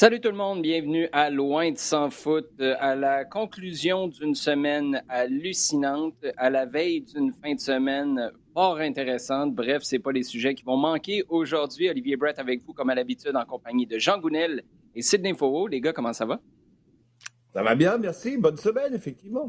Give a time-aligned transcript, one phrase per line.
[0.00, 5.02] Salut tout le monde, bienvenue à Loin de sans foot, à la conclusion d'une semaine
[5.08, 9.56] hallucinante, à la veille d'une fin de semaine fort intéressante.
[9.56, 11.90] Bref, c'est pas les sujets qui vont manquer aujourd'hui.
[11.90, 14.62] Olivier Brett avec vous comme à l'habitude en compagnie de Jean Gounel
[14.94, 15.66] et Sidney Fauveau.
[15.66, 16.40] Les gars, comment ça va?
[17.52, 18.36] Ça va bien, merci.
[18.36, 19.48] Bonne semaine, effectivement.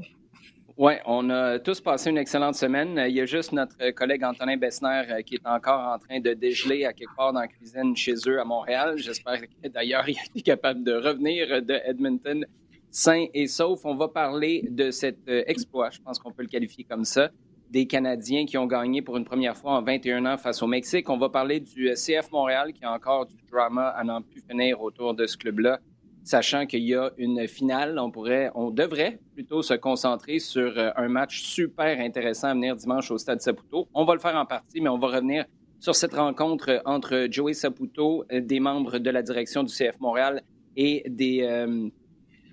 [0.82, 3.04] Oui, on a tous passé une excellente semaine.
[3.10, 6.32] Il y a juste notre collègue Antonin Bessner euh, qui est encore en train de
[6.32, 8.94] dégeler à quelque part dans la cuisine chez eux à Montréal.
[8.96, 9.42] J'espère
[9.74, 12.46] d'ailleurs il est capable de revenir de Edmonton
[12.92, 13.82] sain et sauf.
[13.84, 17.30] On va parler de cet euh, exploit, je pense qu'on peut le qualifier comme ça,
[17.70, 21.10] des Canadiens qui ont gagné pour une première fois en 21 ans face au Mexique.
[21.10, 24.42] On va parler du euh, CF Montréal qui a encore du drama à n'en plus
[24.50, 25.82] finir autour de ce club-là
[26.30, 27.98] sachant qu'il y a une finale.
[27.98, 32.76] On pourrait, on devrait plutôt se concentrer sur euh, un match super intéressant à venir
[32.76, 33.88] dimanche au Stade Saputo.
[33.96, 35.46] On va le faire en partie, mais on va revenir
[35.80, 40.44] sur cette rencontre entre Joey Saputo, euh, des membres de la direction du CF Montréal
[40.78, 41.90] et des, euh,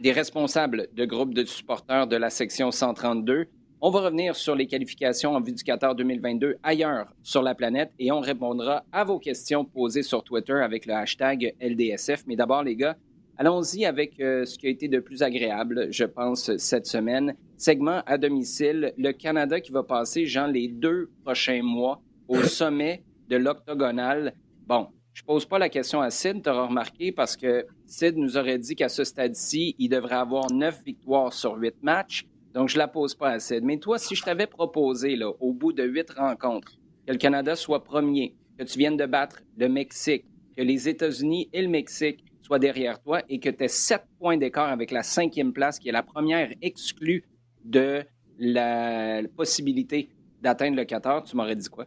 [0.01, 3.45] des responsables de groupes de supporters de la section 132.
[3.83, 7.93] On va revenir sur les qualifications en vue du Qatar 2022 ailleurs sur la planète
[7.99, 12.25] et on répondra à vos questions posées sur Twitter avec le hashtag LDSF.
[12.27, 12.97] Mais d'abord, les gars,
[13.39, 17.37] Allons-y avec euh, ce qui a été de plus agréable, je pense, cette semaine.
[17.59, 23.03] Segment à domicile, le Canada qui va passer, Jean, les deux prochains mois au sommet
[23.29, 24.35] de l'octogonal.
[24.67, 28.39] Bon, je pose pas la question à Sid, tu auras remarqué, parce que Sid nous
[28.39, 32.27] aurait dit qu'à ce stade-ci, il devrait avoir neuf victoires sur huit matchs.
[32.55, 33.63] Donc, je la pose pas à Sid.
[33.65, 37.55] Mais toi, si je t'avais proposé, là, au bout de huit rencontres, que le Canada
[37.55, 40.25] soit premier, que tu viennes de battre le Mexique,
[40.57, 44.69] que les États-Unis et le Mexique soit derrière toi et que tu sept points d'écart
[44.69, 47.25] avec la cinquième place, qui est la première exclue
[47.65, 48.05] de
[48.39, 51.87] la possibilité d'atteindre le 14, tu m'aurais dit quoi?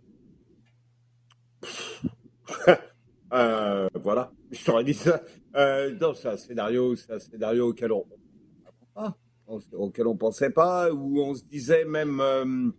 [3.32, 5.22] Euh, voilà, je t'aurais dit ça.
[5.56, 8.04] Euh, non, c'est un scénario, c'est auquel on,
[9.74, 12.72] auquel on pensait pas, où on se disait même euh,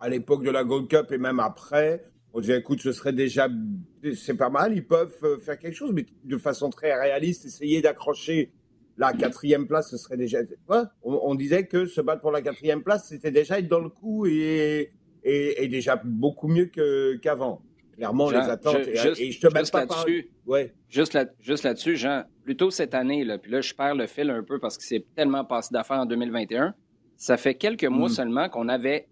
[0.00, 3.48] à l'époque de la Gold Cup et même après, on dit, écoute, ce serait déjà,
[4.14, 7.82] c'est pas mal, ils peuvent euh, faire quelque chose, mais de façon très réaliste, essayer
[7.82, 8.52] d'accrocher
[8.96, 10.38] la quatrième place, ce serait déjà.
[11.02, 14.26] on, disait que se battre pour la quatrième place, c'était déjà être dans le coup
[14.26, 14.92] et,
[15.24, 16.66] et, déjà beaucoup mieux
[17.20, 17.62] qu'avant.
[17.96, 18.86] Clairement, les attentes.
[18.86, 20.30] et, je te mets pas là-dessus.
[20.46, 20.72] Ouais.
[20.88, 24.30] Juste, là, juste là-dessus, Jean, plutôt cette année, là, puis là, je perds le fil
[24.30, 26.74] un peu parce que c'est tellement passé d'affaires en 2021.
[27.16, 28.12] Ça fait quelques mois mm.
[28.12, 29.08] seulement qu'on avait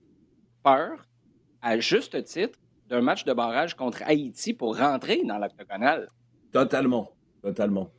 [0.62, 1.08] peur,
[1.62, 6.10] à juste titre, d'un match de barrage contre Haïti pour rentrer dans l'octogonal.
[6.52, 7.90] Totalement, totalement.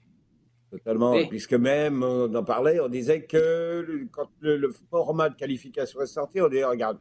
[0.69, 6.07] Totalement, puisque même, on en parlait, on disait que quand le, format de qualification est
[6.07, 6.99] sorti, on disait, regarde,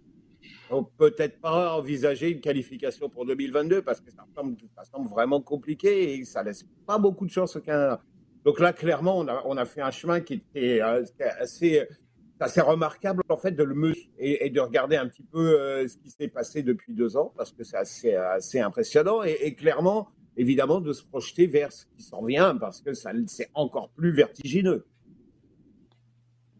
[0.70, 6.14] on peut peut-être pas envisager une qualification pour 2022 parce que ça semble, vraiment compliqué
[6.14, 8.00] et ça laisse pas beaucoup de chance au Canada.
[8.44, 11.02] Donc là, clairement, on a, on a fait un chemin qui était euh,
[11.40, 11.88] assez
[12.36, 15.96] c'est assez remarquable en fait de le et, de regarder un petit peu euh, ce
[15.96, 20.80] qui s'est passé depuis deux ans parce que c'est assez, assez impressionnant et, clairement évidemment
[20.80, 24.86] de se projeter vers ce qui s'en vient parce que ça c'est encore plus vertigineux.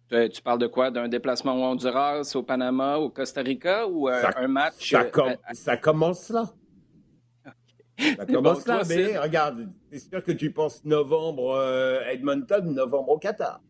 [0.09, 0.93] Tu parles de quoi?
[0.93, 5.35] D'un déplacement au Honduras, au Panama, au Costa Rica ou euh, un match ça, euh,
[5.53, 6.45] ça, commence là.
[8.17, 11.61] Ça commence là, mais regarde, c'est sûr que tu penses novembre
[12.09, 13.61] Edmonton, novembre au Qatar.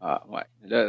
[0.00, 0.88] Ah ouais.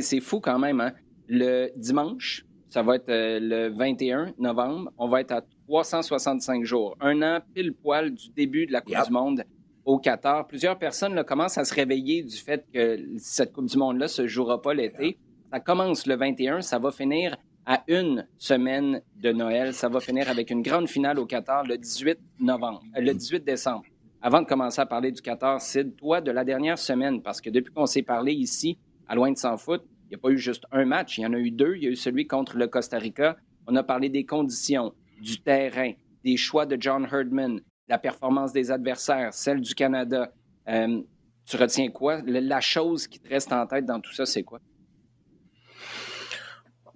[0.00, 0.80] c'est fou quand même.
[0.80, 0.92] Hein?
[1.28, 4.90] Le dimanche, ça va être euh, le 21 novembre.
[4.98, 6.96] On va être à 365 jours.
[7.00, 9.44] Un an pile poil du début de la Coupe du Monde
[9.84, 10.46] au Qatar.
[10.46, 14.26] Plusieurs personnes là, commencent à se réveiller du fait que cette Coupe du Monde-là se
[14.26, 15.18] jouera pas l'été.
[15.52, 19.72] Ça commence le 21, ça va finir à une semaine de Noël.
[19.72, 23.44] Ça va finir avec une grande finale au Qatar le 18 novembre, euh, le 18
[23.44, 23.84] décembre
[24.20, 27.50] avant de commencer à parler du 14, Sid, toi, de la dernière semaine, parce que
[27.50, 30.38] depuis qu'on s'est parlé ici, à Loin de s'en foot, il n'y a pas eu
[30.38, 31.76] juste un match, il y en a eu deux.
[31.76, 33.36] Il y a eu celui contre le Costa Rica.
[33.66, 35.92] On a parlé des conditions, du terrain,
[36.24, 40.32] des choix de John Herdman, la performance des adversaires, celle du Canada.
[40.68, 41.02] Euh,
[41.46, 42.22] tu retiens quoi?
[42.24, 44.60] La chose qui te reste en tête dans tout ça, c'est quoi?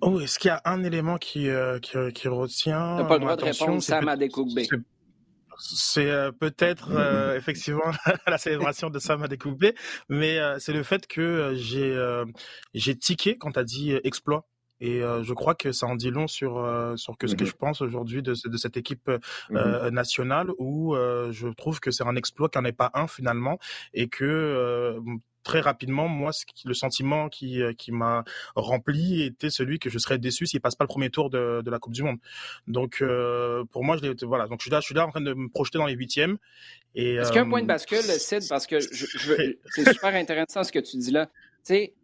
[0.01, 2.97] Oh, est-ce qu'il y a un élément qui, euh, qui, qui, retient?
[2.97, 4.59] Tu n'as pas le droit de répondre, Sam Adekugbe
[5.59, 7.91] c'est euh, peut-être euh, effectivement
[8.27, 9.75] la célébration de Sam a découpé,
[10.09, 11.97] mais euh, c'est le fait que j'ai
[12.75, 14.47] j'ai tiqué quand tu as dit exploit.
[14.85, 16.55] Et je crois que ça en dit long sur,
[16.97, 19.09] sur que, ce que mmh je pense aujourd'hui de, de, cette équipe
[19.49, 23.07] mmh nationale où je trouve que c'est un exploit qu'il n'y en ait pas un
[23.07, 23.61] finalement
[23.95, 24.99] et que
[25.43, 26.31] très rapidement, moi,
[26.65, 28.25] le sentiment qui, qui m'a
[28.55, 31.71] rempli était celui que je serais déçu s'il passe pas le premier tour de, de
[31.71, 32.19] la Coupe du Monde.
[32.67, 33.03] Donc,
[33.71, 34.47] pour moi, je voilà.
[34.47, 36.39] Donc, je suis là, je suis là en train de me projeter dans les huitièmes.
[36.95, 40.63] Est-ce qu'il y a un point de bascule, Sid, parce que je, c'est super intéressant
[40.65, 41.27] ce que tu dis là.
[41.65, 41.95] Tu sais,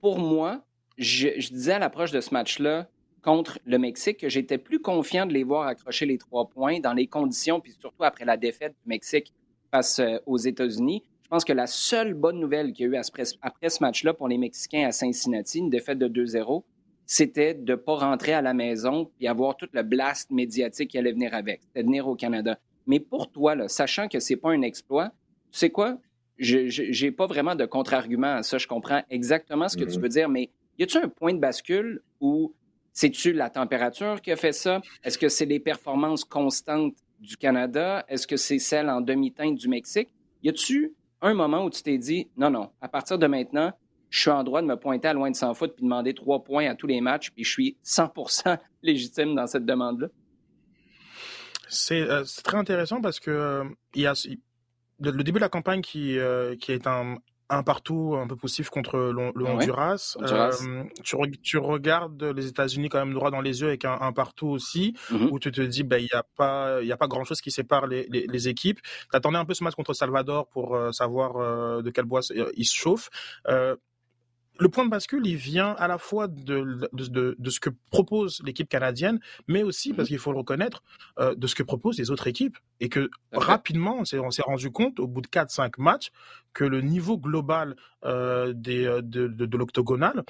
[0.00, 0.66] pour moi,
[0.98, 2.88] je, disais à l'approche de ce match-là
[3.22, 6.92] contre le Mexique que j'étais plus confiant de les voir accrocher les trois points dans
[6.92, 9.32] les conditions, puis surtout après la défaite du Mexique
[9.72, 11.02] face euh, aux États-Unis.
[11.26, 13.02] Je pense que la seule bonne nouvelle qu'il y a eu
[13.42, 16.62] après ce match-là pour les Mexicains à Cincinnati, une défaite de 2-0,
[17.04, 20.98] c'était de ne pas rentrer à la maison et avoir tout le blast médiatique qui
[20.98, 22.60] allait venir avec, de venir au Canada.
[22.86, 25.08] Mais pour toi, là, sachant que ce n'est pas un exploit,
[25.50, 25.98] tu sais quoi?
[26.38, 28.58] Je n'ai pas vraiment de contre-argument à ça.
[28.58, 30.00] Je comprends exactement ce que tu mm-hmm.
[30.00, 32.54] veux dire, mais y a-t-il un point de bascule où
[32.92, 34.80] c'est-tu la température qui a fait ça?
[35.02, 38.04] Est-ce que c'est les performances constantes du Canada?
[38.08, 40.10] Est-ce que c'est celle en demi-teinte du Mexique?
[40.44, 43.72] Y a-tu un moment où tu t'es dit, non, non, à partir de maintenant,
[44.10, 46.42] je suis en droit de me pointer à loin de 100 foot puis demander trois
[46.42, 48.12] points à tous les matchs, puis je suis 100
[48.82, 50.08] légitime dans cette demande-là?
[51.90, 53.64] Euh, c'est très intéressant parce que euh,
[53.94, 54.14] il y a
[55.00, 57.16] le, début de la campagne qui, euh, qui est un,
[57.48, 60.16] un partout un peu poussif contre le, ah Honduras.
[61.02, 64.94] tu, tu, regardes les États-Unis quand même droit dans les yeux avec un, partout aussi,
[65.10, 67.40] mmh où tu te dis, ben, il n'y a pas, il a pas grand chose
[67.40, 68.80] qui sépare les, les, les équipes.
[69.10, 72.20] T'attendais un peu ce match contre Salvador pour savoir de quel bois
[72.56, 73.10] il se chauffe
[74.58, 78.42] le point de bascule, il vient à la fois de, de, de, ce que propose
[78.44, 80.82] l'équipe canadienne, mais aussi, parce mmh qu'il faut le reconnaître,
[81.18, 82.58] euh, de ce que proposent les autres équipes.
[82.80, 86.10] Et que rapidement, on s'est rendu compte, au bout de 4-5 matchs,
[86.52, 90.24] que le niveau global euh, des, euh, de, de, l'octogonal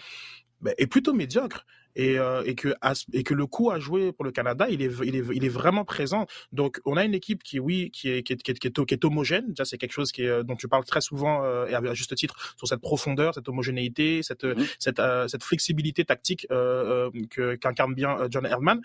[0.60, 1.64] ben, est plutôt médiocre
[1.96, 2.74] et, euh, et, que,
[3.12, 5.48] et que le coup à jouer pour le Canada, il est, il est, il est
[5.48, 6.26] vraiment présent.
[6.52, 9.04] Donc, on a une équipe qui, oui, qui est, qui est, qui est, qui est,
[9.04, 9.46] homogène.
[9.48, 11.94] Déjà, c'est quelque chose qui est, euh, dont tu parles très souvent euh, et à
[11.94, 17.94] juste titre sur cette profondeur, cette homogénéité, cette, mmh cette, cette flexibilité tactique que qu'incarne
[17.94, 18.80] bien John Herdman.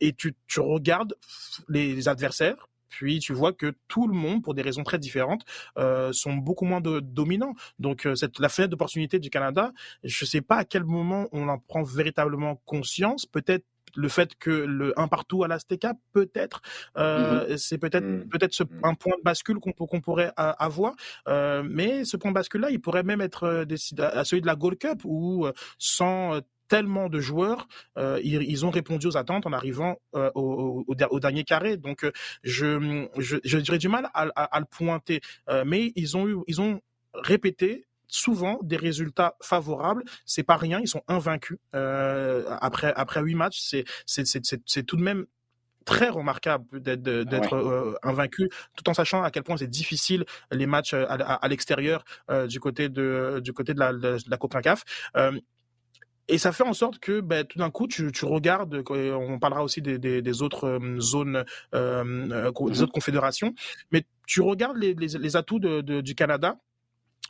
[0.00, 1.14] et tu, tu regardes
[1.68, 5.44] les adversaires puis tu vois que tout le monde, pour des raisons très différentes,
[5.78, 7.54] euh, sont beaucoup moins de, dominants.
[7.78, 9.72] Donc euh, cette, la fenêtre d'opportunité du Canada,
[10.04, 13.24] je ne sais pas à quel moment on en prend véritablement conscience.
[13.24, 13.64] Peut-être
[13.96, 16.62] le fait que le un partout à l'Azteca, peut-être,
[16.96, 17.56] euh, mm-hmm.
[17.56, 18.28] c'est peut-être mm.
[18.28, 18.80] peut-être mm.
[18.84, 20.94] un point de bascule qu'on qu'on pourrait avoir.
[21.28, 24.42] Euh, mais ce point de bascule là, il pourrait même être euh, décidé à celui
[24.42, 25.46] de la Gold Cup où
[25.78, 26.40] sans
[26.70, 27.66] tellement de joueurs,
[27.98, 31.76] euh, ils, ont répondu aux attentes en arrivant euh, au, dernier carré.
[31.76, 32.12] Donc, euh,
[32.44, 35.20] je, je, dirais du mal à, le pointer,
[35.66, 36.80] mais ils ont eu, ils ont
[37.12, 40.04] répété souvent des résultats favorables.
[40.24, 43.60] C'est pas rien, ils sont invaincus après après huit matchs.
[43.60, 45.26] C'est c'est tout de même
[45.84, 50.94] très remarquable d'être ah invaincu, tout en sachant à quel point c'est difficile les matchs
[50.94, 52.04] à, l'extérieur
[52.48, 54.84] du côté de du côté de la, de, la CONCACAF.
[56.28, 59.64] Et ça fait en sorte que ben, tout d'un coup, tu, tu, regardes, on parlera
[59.64, 61.44] aussi des, des, des autres euh, zones,
[61.74, 62.82] euh, euh, des mhm.
[62.82, 63.54] autres confédérations,
[63.90, 66.56] mais tu regardes les, les, les atouts de, de, du Canada.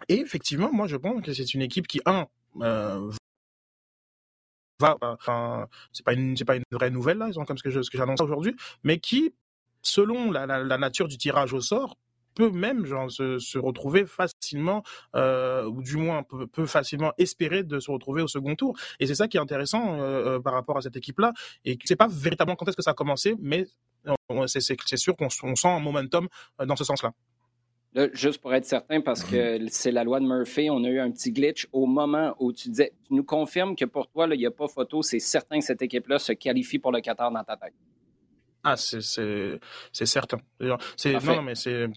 [0.09, 2.27] Et effectivement, moi, je pense que c'est une équipe qui, un,
[2.61, 3.11] euh,
[4.81, 7.83] va, enfin, c'est pas une, c'est pas une vraie nouvelle là, comme ce que, je,
[7.83, 9.35] ce que j'annonce aujourd'hui, mais qui,
[9.83, 11.97] selon la, la, la nature du tirage au sort,
[12.35, 14.83] peut même genre, se, se retrouver facilement,
[15.17, 18.77] euh, ou du moins peut, peut, facilement espérer de se retrouver au second tour.
[18.99, 21.33] Et c'est ça qui est intéressant euh, euh par rapport à cette équipe-là.
[21.65, 23.67] Et c'est pas véritablement quand est-ce que ça a commencé, mais
[24.47, 26.29] c'est sûr qu'on sent un momentum
[26.65, 27.13] dans ce sens-là.
[27.93, 31.01] Là, juste pour être certain, parce que c'est la loi de Murphy, on a eu
[31.01, 34.39] un petit glitch au moment où tu disais, tu nous confirmes que pour toi, il
[34.39, 37.43] n'y a pas photo, c'est certain que cette équipe-là se qualifie pour le Qatar dans
[37.43, 37.75] ta tête.
[38.63, 39.01] Ah, c'est
[39.93, 40.39] certain.
[40.97, 41.89] C'est non, mais c'est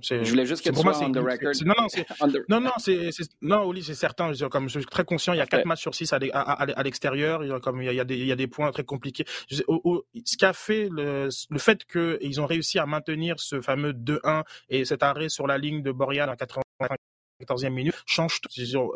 [0.00, 1.52] je voulais juste que tu sois on the record.
[1.64, 2.06] Non, non, c'est,
[2.48, 3.10] non, non, c'est,
[3.42, 4.32] non, Oli, c'est certain.
[4.32, 6.62] Je, comme je suis très conscient, il y a quatre matchs sur six à, à,
[6.62, 7.44] à, l'extérieur.
[7.44, 9.24] Il y a comme il y a, des, il y a des points très compliqués.
[9.48, 14.42] ce qui a fait le, le fait qu'ils ont réussi à maintenir ce fameux 2-1
[14.68, 16.62] et cet arrêt sur la ligne de Boreal en 80
[17.44, 18.48] 14e minute change tout.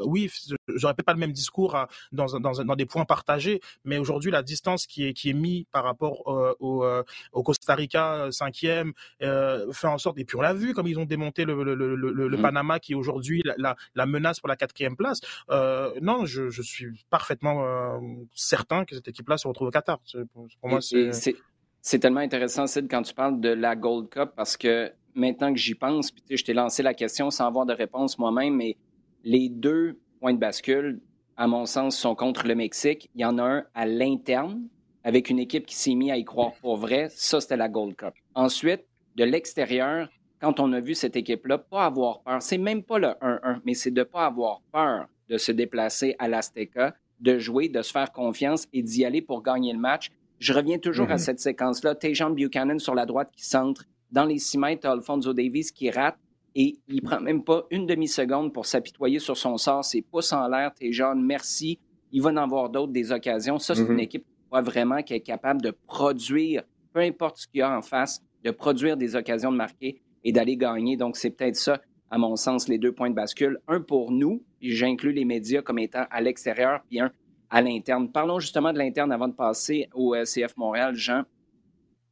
[0.05, 0.31] Oui,
[0.69, 4.31] j'aurais peut-être pas le même discours à, dans, dans, dans, des points partagés, mais aujourd'hui
[4.31, 7.03] la distance qui est qui est mise par rapport euh, au, euh,
[7.33, 10.99] au, Costa Rica 5e euh, fait en sorte et puis on l'a vu comme ils
[10.99, 12.43] ont démonté le, le, le, le mmh.
[12.43, 15.21] Panama qui est aujourd'hui la, la, menace pour la quatrième place.
[15.49, 18.01] non, je, je suis parfaitement
[18.35, 19.99] certain que cette équipe-là se retrouve au Qatar.
[20.33, 21.35] Pour, moi, c'est
[21.81, 25.59] c'est tellement intéressant, Sid, quand tu parles de la Gold Cup, parce que maintenant que
[25.59, 28.77] j'y pense, puis je t'ai lancé la question sans avoir de réponse moi-même, mais
[29.25, 31.01] les deux points de bascule,
[31.37, 33.11] à mon sens, sont contre le Mexique.
[33.15, 34.69] Il y en a un à l'interne,
[35.05, 37.09] avec une équipe qui s'est mise à y croire pour vrai.
[37.11, 38.15] Ça, c'était la Gold Cup.
[38.35, 38.85] Ensuite,
[39.17, 40.09] de l'extérieur,
[40.41, 42.43] quand on a vu cette équipe-là, pas avoir peur.
[42.43, 46.15] C'est même pas le 1-1, mais c'est de ne pas avoir peur de se déplacer
[46.19, 50.11] à l'Azteca, de jouer, de se faire confiance et d'y aller pour gagner le match.
[50.39, 51.19] Je reviens toujours à mhm.
[51.19, 51.95] cette séquence-là.
[51.95, 53.85] Tejan Buchanan sur la droite qui centre.
[54.11, 56.19] Dans les 6 mètres, Alfonso Davis qui rate
[56.55, 59.85] et il prend même pas une demi-seconde pour s'apitoyer sur son sort.
[59.85, 61.79] C'est pouce en l'air, Tejan, merci.
[62.11, 63.59] Il va en avoir d'autres des occasions.
[63.59, 64.01] Ça, c'est une mhm.
[64.01, 66.63] équipe qui voit vraiment qui est capable de produire,
[66.93, 70.33] peu importe ce qu'il y a en face, de produire des occasions de marquer et
[70.33, 70.97] d'aller gagner.
[70.97, 73.59] Donc, c'est peut-être ça, à mon sens, les deux points de bascule.
[73.69, 77.13] Un pour nous, puis j'inclus les médias comme étant à l'extérieur, puis un
[77.51, 78.11] à l'interne.
[78.11, 81.23] Parlons justement de l'interne avant de passer au CF Montréal, Jean.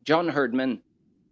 [0.04, 0.78] John Herdman,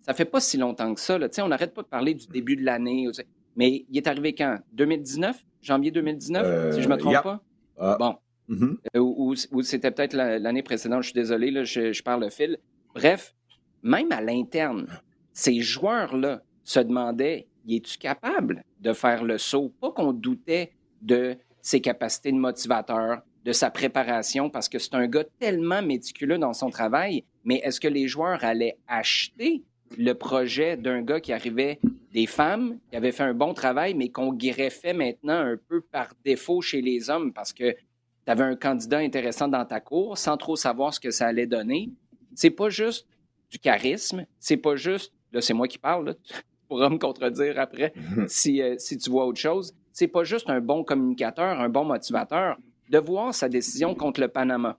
[0.04, 1.18] ça fait pas si longtemps que ça.
[1.18, 1.28] Là.
[1.38, 3.08] On n'arrête pas de parler du début de l'année.
[3.56, 4.58] Mais il est arrivé quand?
[4.72, 5.44] 2019?
[5.62, 7.42] Janvier 2019, si je ne me trompe euh, pas?
[7.78, 7.96] Ah.
[7.98, 8.16] Bon.
[8.50, 8.76] Mm-hmm.
[8.96, 12.58] Euh, ou, c'était peut-être l'année précédente, je suis désolé, là, je, parle le fil.
[12.94, 13.34] Bref,
[13.82, 14.86] même à l'interne,
[15.32, 19.72] ces joueurs-là se demandaient, es-tu capable de faire le saut?
[19.80, 25.06] Pas qu'on doutait de ses capacités de motivateur, de sa préparation, parce que c'est un
[25.06, 29.62] gars tellement méticuleux dans son travail, mais est-ce que les joueurs allaient acheter
[29.96, 31.78] le projet d'un gars qui arrivait
[32.12, 36.14] des femmes, qui avait fait un bon travail, mais qu'on greffait maintenant un peu par
[36.24, 40.36] défaut chez les hommes parce que tu avais un candidat intéressant dans ta cour sans
[40.36, 41.90] trop savoir ce que ça allait donner.
[42.34, 43.06] C'est pas juste
[43.50, 46.34] du charisme, c'est pas juste, là c'est moi qui parle, là, tu
[46.68, 47.92] pourras me contredire après
[48.26, 51.84] si, euh, si tu vois autre chose, c'est pas juste un bon communicateur, un bon
[51.84, 52.56] motivateur,
[52.90, 54.78] de voir sa décision contre le Panama,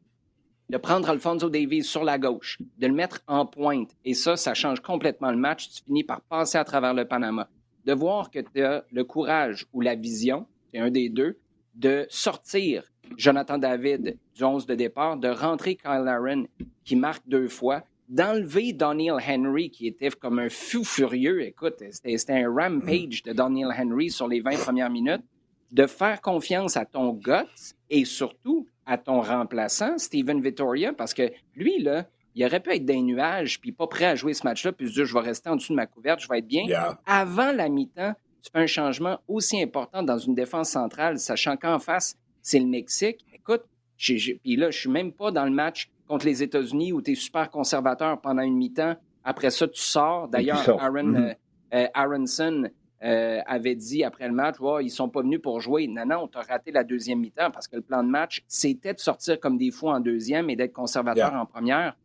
[0.70, 4.54] de prendre Alfonso Davies sur la gauche, de le mettre en pointe, et ça, ça
[4.54, 5.70] change complètement le match.
[5.70, 7.50] Tu finis par passer à travers le Panama.
[7.86, 11.38] De voir que tu as le courage ou la vision, c'est un des deux,
[11.76, 12.84] de sortir
[13.18, 16.48] Jonathan David du 11 de départ, de rentrer Kyle Aaron
[16.84, 21.44] qui marque deux fois, d'enlever Daniel Henry qui était comme un fou furieux.
[21.44, 25.24] Écoute, c'était un rampage de Daniel Henry sur les 20 premières minutes.
[25.72, 31.32] De faire confiance à ton guts et surtout à ton remplaçant, Steven Vittoria, parce que
[31.56, 34.72] lui, là, il aurait pu être des nuages, puis pas prêt à jouer ce match-là,
[34.74, 36.66] puis se dire, je vais rester en dessous de ma couverte, je vais être bien.
[37.06, 38.14] Avant la mi-temps,
[38.44, 42.68] tu fais un changement aussi important dans une défense centrale, sachant qu'en face, c'est le
[42.68, 43.26] Mexique.
[43.34, 43.64] Écoute,
[43.98, 47.16] puis là, je suis même pas dans le match contre les États-Unis où tu es
[47.16, 48.96] super conservateur pendant une mi-temps.
[49.24, 50.28] Après ça, tu sors.
[50.28, 51.30] D'ailleurs, Aaron, mm-hmm.
[51.30, 51.34] euh,
[51.74, 52.70] euh, Aronson
[53.06, 55.88] euh, avait dit après le match, oh, ils sont pas venus pour jouer.
[55.88, 58.96] Non, non, tu as raté la deuxième mi-temps parce que le plan de match, c'était
[58.96, 61.96] de sortir comme des fous en deuxième et d'être conservateur en première.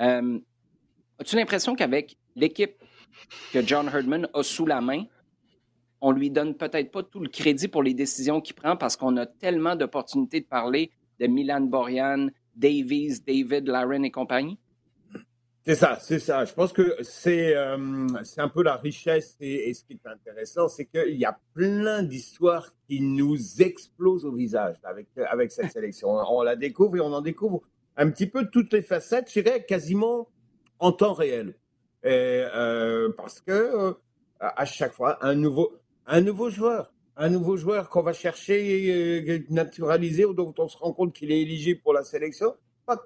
[0.00, 0.38] Euh,
[1.18, 2.74] as-tu l'impression qu'avec l'équipe
[3.52, 5.04] que John Herdman a sous la main,
[6.02, 9.16] on lui donne peut-être pas tout le crédit pour les décisions qu'il prend parce qu'on
[9.16, 10.90] a tellement d'opportunités de parler
[11.20, 14.58] de Milan Borian, Davies, David, Laren et compagnie?
[15.62, 16.46] C'est ça, c'est ça.
[16.46, 18.06] Je pense que c'est euh,
[18.38, 22.72] un peu la richesse et, ce qui est intéressant, c'est qu'il y a plein d'histoires
[22.88, 26.08] qui nous explosent au visage avec, avec cette sélection.
[26.08, 27.60] On, la découvre et on en découvre
[27.96, 30.28] un petit peu toutes les facettes, je dirais quasiment
[30.78, 31.54] en temps réel.
[32.06, 33.92] Euh, parce que euh,
[34.40, 35.74] à chaque fois, un nouveau,
[36.06, 40.94] un nouveau joueur, un nouveau joueur qu'on va chercher, euh, naturaliser, dont on se rend
[40.94, 42.54] compte qu'il est éligible pour la sélection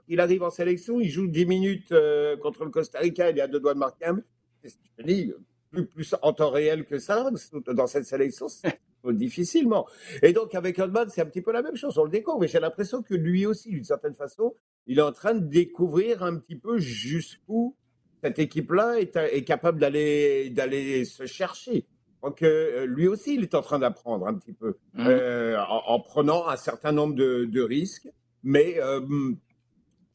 [0.09, 3.41] il arrive en sélection, il joue 10 minutes euh, contre le Costa Rica, il y
[3.41, 4.21] a deux doigts de marquer un
[4.65, 5.33] Je dis,
[5.71, 7.31] plus, plus en temps réel que ça,
[7.67, 8.79] dans cette sélection, c'est
[9.13, 9.87] difficilement.
[10.23, 11.99] Et donc, avec Hudman, c'est un petit peu la même chose.
[11.99, 14.55] On le découvre, mais j'ai l'impression que lui aussi, d'une certaine façon,
[14.87, 17.77] il est en train de découvrir un petit peu jusqu'où
[18.23, 21.87] cette équipe-là est, capable d'aller, d'aller se chercher.
[22.23, 25.07] Donc, euh, lui aussi, il est en train d'apprendre un petit peu, mmh.
[25.07, 28.09] euh, en, prenant un certain nombre de, risques.
[28.43, 28.79] Mais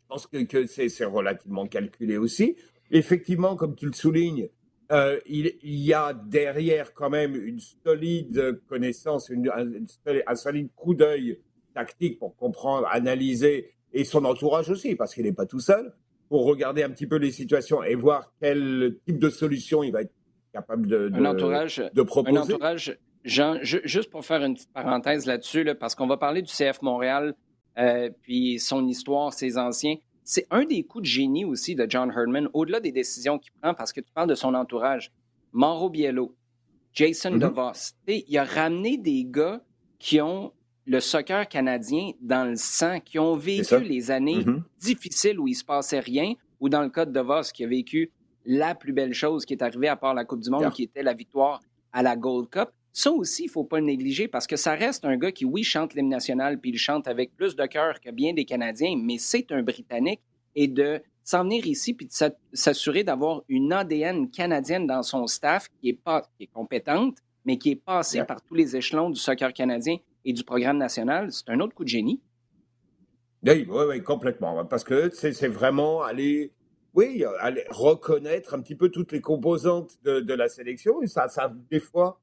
[0.10, 2.58] pense que, c'est relativement calculé aussi.
[2.92, 4.50] Effectivement, comme tu le soulignes,
[4.92, 11.40] euh, il, y a derrière quand même une solide connaissance, un, solide coup d'œil
[11.76, 15.94] tactique pour comprendre, analyser, et son entourage aussi, parce qu'il n'est pas tout seul,
[16.28, 20.02] pour regarder un petit peu les situations et voir quel type de solution il va
[20.02, 20.14] être
[20.54, 22.38] capable de, de, entourage, de proposer.
[22.38, 26.52] Un entourage, Jean, juste pour faire une petite parenthèse là-dessus, parce qu'on va parler du
[26.52, 27.36] CF Montréal
[27.80, 29.96] euh, puis son histoire, ses anciens.
[30.24, 33.74] C'est un des coups de génie aussi de John Herdman, au-delà des décisions qu'il prend,
[33.74, 35.12] parce que tu parles de son entourage.
[35.54, 36.36] Mauro Biello,
[36.94, 37.40] Jason mm-hmm.
[37.40, 38.24] DeVos.
[38.28, 39.62] Il a ramené des gars
[39.98, 40.54] qui ont
[40.86, 44.62] le soccer canadien dans le sang, qui ont vécu les années mm-hmm.
[44.82, 47.68] difficiles où il ne se passait rien, ou dans le cas de DeVos, qui a
[47.68, 48.12] vécu
[48.46, 51.04] la plus belle chose qui est arrivée à part la Coupe du Monde, qui était
[51.04, 52.70] la victoire à la Gold Cup.
[52.92, 55.46] Ça aussi, il ne faut pas le négliger parce que ça reste un gars qui,
[55.46, 58.96] oui, chante l'hymne national, puis il chante avec plus de cœur que bien des Canadiens,
[59.02, 60.22] mais c'est un Britannique.
[60.56, 65.68] Et de s'en venir ici puis de s'assurer d'avoir une ADN canadienne dans son staff
[65.80, 69.20] qui est, pas, qui est compétente, mais qui est passée par tous les échelons du
[69.20, 72.22] soccer canadien et du programme national, c'est un autre coup de génie.
[73.44, 74.66] Oui, oui, oui complètement.
[74.66, 76.52] Parce que c'est vraiment aller,
[76.94, 81.02] oui, aller reconnaître un petit peu toutes les composantes de, la sélection.
[81.02, 82.20] Et ça, ça, des fois,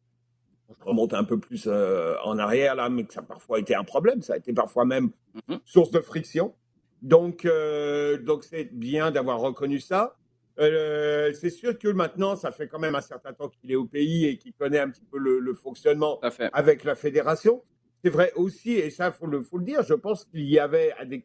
[0.80, 3.85] remonte un peu plus euh, en arrière là, mais que ça a parfois été un
[3.85, 4.23] problème.
[4.23, 5.58] Ça a été parfois même mm-hmm.
[5.64, 6.54] source de friction.
[7.02, 10.16] Donc, euh, donc c'est bien d'avoir reconnu ça.
[10.58, 13.85] Euh, c'est sûr que maintenant, ça fait quand même un certain temps qu'il est au
[13.85, 16.18] pays et qu'il connaît un petit peu le, fonctionnement
[16.52, 17.62] avec la fédération.
[18.02, 20.58] C'est vrai aussi, et ça, il faut le, faut le dire, je pense qu'il y
[20.58, 21.23] avait des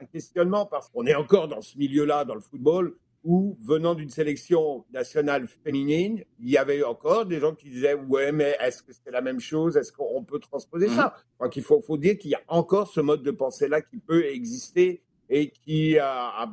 [0.00, 4.10] un questionnement parce qu'on est encore dans ce milieu-là, dans le football, où, venant d'une
[4.10, 8.92] sélection nationale féminine, il y avait encore des gens qui disaient Ouais, mais est-ce que
[8.92, 9.76] c'est la même chose?
[9.76, 11.14] Est-ce qu'on peut transposer ça?
[11.40, 14.24] Donc, il faut, faut dire qu'il y a encore ce mode de pensée-là qui peut
[14.24, 16.48] exister et qui a,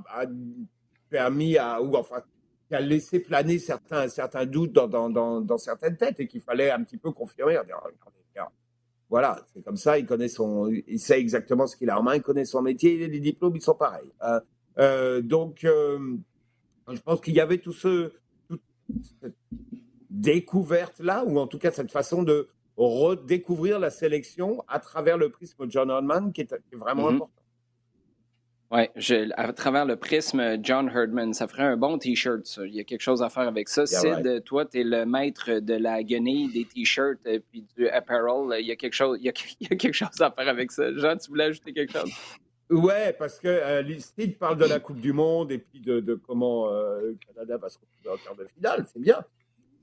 [1.10, 2.22] permis à, ou enfin,
[2.68, 6.72] qui a laissé planer certains, certains doutes dans, dans, dans, certaines têtes et qu'il fallait
[6.72, 7.58] un petit peu confirmer.
[9.10, 12.16] Voilà, c'est comme ça, il connaît son, il sait exactement ce qu'il a en main,
[12.16, 14.12] il connaît son métier, les diplômes, ils sont pareils.
[14.24, 14.40] Euh,
[14.80, 16.18] euh, donc, euh,
[16.94, 18.12] je pense qu'il y avait tout ce,
[18.48, 18.62] toute
[19.22, 19.36] cette
[20.10, 25.66] découverte-là, ou en tout cas cette façon de redécouvrir la sélection à travers le prisme
[25.70, 27.16] John Herdman, qui est, vraiment mm-hmm.
[27.16, 27.32] important.
[28.72, 28.82] Oui,
[29.38, 33.02] à travers le prisme John Herdman, ça ferait un bon T-shirt, Il y a quelque
[33.02, 33.86] chose à faire avec ça.
[33.86, 38.60] Sid, toi, tu es le maître de la guenille des T-shirts et puis du apparel.
[38.60, 39.32] Il y, a quelque chose, il, y a,
[39.76, 40.92] quelque chose à faire avec ça.
[40.96, 42.12] Jean, tu voulais ajouter quelque chose?
[42.70, 46.72] Ouais, parce que euh, Sid parle de la Coupe du Monde et puis de, comment
[46.72, 48.86] euh, le Canada va se retrouver en quart de finale.
[48.92, 49.24] C'est bien.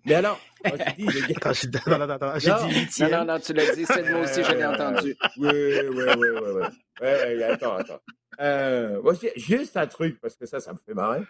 [0.04, 1.52] Mais alors, moi, j'ai dit, les gars.
[1.86, 4.52] non, non, non, j'ai dit Non, non, non, tu l'as dit, c'est moi aussi, je
[4.52, 5.16] l'ai entendu.
[5.36, 6.62] Oui, oui, oui, oui, oui.
[7.00, 8.00] Ouais, ouais, attends, attends.
[8.40, 11.22] Euh, moi, juste un truc, parce que ça, ça me fait marrer.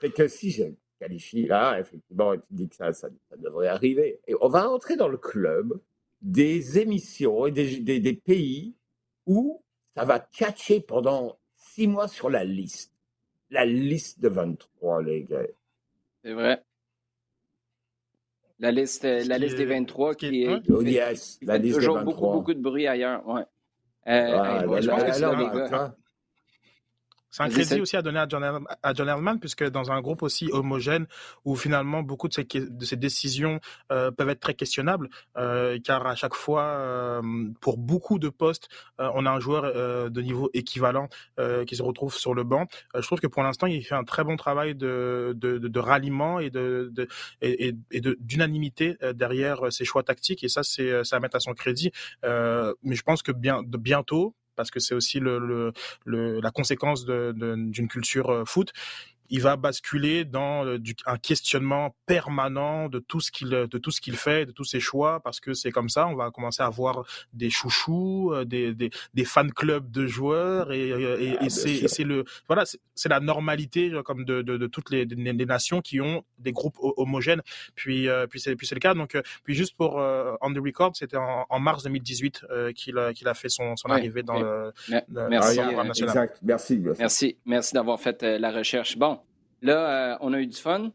[0.00, 0.64] C'est que si je
[1.00, 4.20] qualifie là, effectivement, tu dis que ça, ça, devrait arriver.
[4.28, 5.80] Et on va entrer dans le club
[6.20, 8.76] des émissions et des, des, des pays
[9.26, 9.62] où
[9.96, 12.92] ça va catcher pendant six mois sur la liste.
[13.50, 15.42] La liste de 23, les gars.
[16.24, 16.62] C'est vrai.
[18.58, 22.54] La liste, la liste des 23 qui, est, oh, yes, la liste toujours beaucoup, beaucoup
[22.54, 23.26] de bruit ailleurs.
[23.26, 23.42] Ouais.
[24.06, 25.94] Euh, je pense que c'est les gars.
[27.32, 30.50] C'est un crédit aussi à donner à John, à John puisque dans un groupe aussi
[30.52, 31.06] homogène,
[31.46, 33.58] où finalement beaucoup de ces, de ces décisions
[33.90, 37.22] euh, peuvent être très questionnables, euh, car à chaque fois, euh,
[37.60, 38.68] pour beaucoup de postes,
[39.00, 41.08] euh, on a un joueur euh, de niveau équivalent
[41.40, 42.66] euh, qui se retrouve sur le banc.
[42.94, 46.38] je trouve que pour l'instant, il fait un très bon travail de, de, de, ralliement
[46.38, 47.08] et de, de
[47.40, 51.54] et, et d'unanimité derrière ses choix tactiques, et ça, c'est ça à mettre à son
[51.54, 51.92] crédit.
[52.22, 55.72] mais je pense que bien, de bientôt, parce que c'est aussi le,
[56.04, 58.72] le, la conséquence d'une culture euh, foot
[59.30, 64.00] il va basculer dans euh, un questionnement permanent de tout ce qu'il de tout ce
[64.00, 66.06] qu'il fait, de tous ses choix, parce que c'est comme ça.
[66.06, 70.70] On va commencer à avoir des chouchous, euh, des, des, des fan clubs de joueurs,
[70.72, 75.06] et, et, ah, c'est le voilà, c'est la normalité comme de, de, de toutes les,
[75.06, 77.42] les, nations qui ont des groupes homogènes.
[77.74, 78.94] Puis puis c'est puis c'est le cas.
[78.94, 83.28] Donc puis juste pour on the record, c'était en, en, mars 2018 qu'il a qu'il
[83.28, 84.72] a fait son, son arrivée dans le,
[85.28, 86.38] merci, Exact.
[86.42, 88.96] Merci, merci, merci d'avoir fait la recherche.
[88.96, 89.21] Bon,
[89.62, 90.90] Là, euh, on a eu du fun.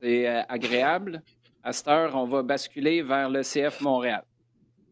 [0.00, 1.22] C'est euh, agréable.
[1.64, 4.22] À cette heure, on va basculer vers le CF Montréal.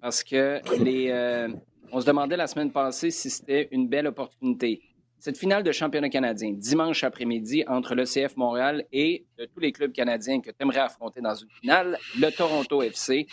[0.00, 1.48] Parce que les, euh,
[1.92, 4.80] on se demandait la semaine passée si c'était une belle opportunité.
[5.20, 9.92] Cette finale de championnat canadien, dimanche après-midi, entre le CF Montréal et tous les clubs
[9.92, 13.28] canadiens que tu aimerais affronter dans une finale, le Toronto FC,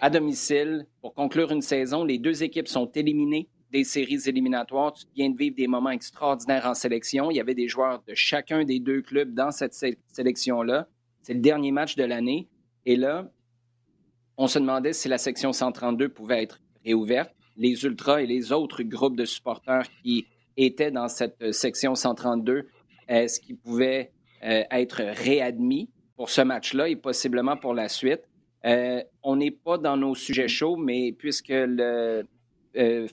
[0.00, 4.92] à domicile, pour conclure une saison, les deux équipes sont éliminées des séries éliminatoires.
[4.94, 7.30] Tu viens de vivre des moments extraordinaires en sélection.
[7.30, 9.74] Il y avait des joueurs de chacun des deux clubs dans cette
[10.08, 10.88] sélection-là.
[11.22, 12.48] C'est le dernier match de l'année.
[12.86, 13.30] Et là,
[14.36, 17.34] on se demandait si la section 132 pouvait être réouverte.
[17.56, 20.26] Les Ultras et les autres groupes de supporters qui
[20.56, 22.68] étaient dans cette section 132,
[23.08, 24.12] est-ce qu'ils pouvaient
[24.44, 28.22] euh, être réadmis pour ce match-là et possiblement pour la suite?
[28.64, 32.22] Euh, on n'est pas dans nos sujets chauds, mais puisque le, euh,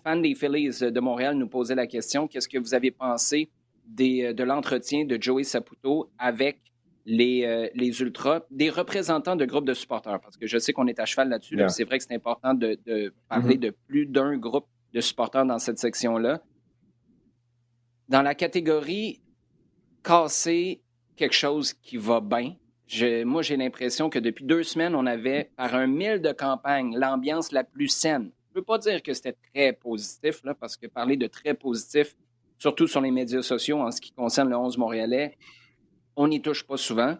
[0.03, 3.49] fan des Phillies de Montréal nous posait la question qu'est-ce que vous avez pensé
[3.87, 6.61] des, euh, de l'entretien de Joey Saputo avec
[7.05, 10.19] les, euh, les, Ultras, des représentants de groupes de supporters?
[10.21, 11.59] Parce que je sais qu'on est à cheval là-dessus.
[11.67, 12.77] C'est vrai que c'est important de,
[13.29, 13.59] parler mm-hmm.
[13.59, 16.41] de plus d'un groupe de supporters dans cette section-là.
[18.09, 19.21] Dans la catégorie
[20.03, 20.81] casser
[21.15, 22.55] quelque chose qui va bien,
[23.25, 27.51] moi, j'ai l'impression que depuis deux semaines, on avait, par un mille de campagne, l'ambiance
[27.51, 28.31] la plus saine.
[28.55, 32.15] Je peux pas dire que c'était très positif, là, parce que parler de très positif,
[32.57, 35.35] surtout sur les médias sociaux en ce qui concerne le 11 montréalais,
[36.15, 37.17] on n'y touche pas souvent,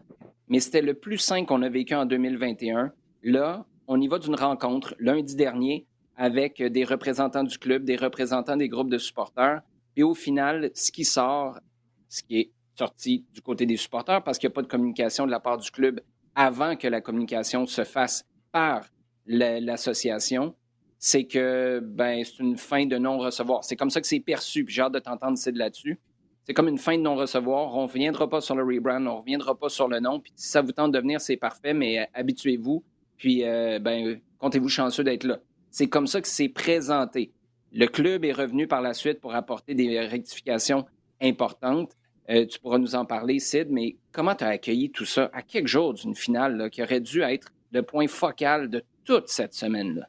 [0.47, 2.93] mais c'était le plus sain qu'on a vécu en 2021.
[3.23, 8.55] Là, on y va d'une rencontre lundi dernier avec des représentants du club, des représentants
[8.55, 9.61] des groupes de supporters.
[9.97, 11.59] Et au final, ce qui sort,
[12.07, 15.25] ce qui est sorti du côté des supporters, parce qu'il n'y a pas de communication
[15.25, 15.99] de la part du club
[16.33, 18.85] avant que la communication se fasse par
[19.25, 20.55] l'association,
[20.99, 23.63] c'est que ben, c'est une fin de non-recevoir.
[23.63, 25.99] C'est comme ça que c'est perçu, puis j'ai hâte de t'entendre c'est là-dessus.
[26.45, 27.75] C'est comme une fin de non-recevoir.
[27.75, 30.19] On ne reviendra pas sur le rebrand, on ne reviendra pas sur le nom.
[30.19, 32.83] Puis si ça vous tente de venir, c'est parfait, mais euh, habituez-vous.
[33.17, 35.39] Puis euh, ben, comptez-vous chanceux d'être là.
[35.71, 37.31] C'est comme ça que c'est présenté.
[37.71, 40.85] Le club est revenu par la suite pour apporter des rectifications
[41.21, 41.93] importantes.
[42.29, 45.29] Euh, tu pourras nous en parler, Sid, mais comment tu as accueilli tout ça?
[45.33, 49.53] À quelques jours d'une finale qui aurait dû être le point focal de toute cette
[49.53, 50.07] semaine-là?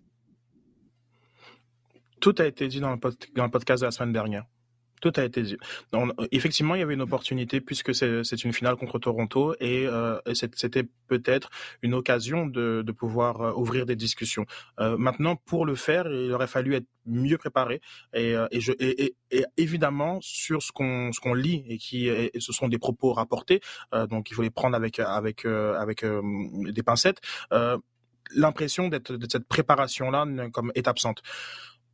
[2.21, 4.45] Tout a été dit dans le, podcast de la semaine dernière.
[5.03, 5.57] Tout a été dit.
[6.33, 10.85] effectivement, il y avait une opportunité puisque c'est une finale contre Toronto et, euh, c'était
[11.07, 11.51] peut-être
[11.83, 14.47] une occasion de, pouvoir euh, ouvrir des discussions.
[14.81, 17.83] Euh, maintenant, pour le faire, il aurait fallu être mieux préparé
[18.15, 18.35] et,
[19.59, 23.61] évidemment sur ce qu'on lit et qui ce sont des propos rapportés,
[24.09, 27.21] donc il faut les prendre avec avec des pincettes.
[28.35, 31.23] L'impression de cette préparation là comme est absente.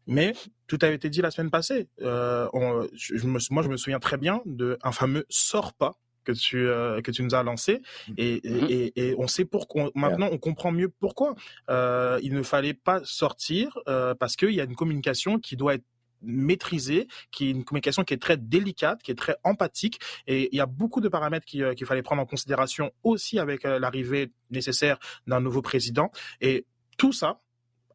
[0.07, 0.35] Mais
[0.67, 1.89] tout a été dit la semaine passée.
[2.01, 2.49] Euh,
[2.95, 7.01] je, me, moi, je me souviens très bien d'un fameux sort pas que tu euh,
[7.03, 7.83] que tu nous as lancé.
[8.17, 8.67] Et, mm-hmm.
[8.71, 11.35] et, et, on sait pourquoi maintenant on comprend mieux pourquoi.
[11.71, 15.75] Euh, il ne fallait pas sortir euh, parce qu'il y a une communication qui doit
[15.75, 15.85] être
[16.25, 20.57] maîtrisée, qui est une communication qui est très délicate, qui est très empathique, et il
[20.57, 25.41] y a beaucoup de paramètres qu'il fallait prendre en considération aussi avec l'arrivée nécessaire d'un
[25.41, 26.65] nouveau président, et
[26.97, 27.41] tout ça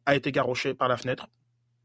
[0.04, 1.28] a été garoché par la fenêtre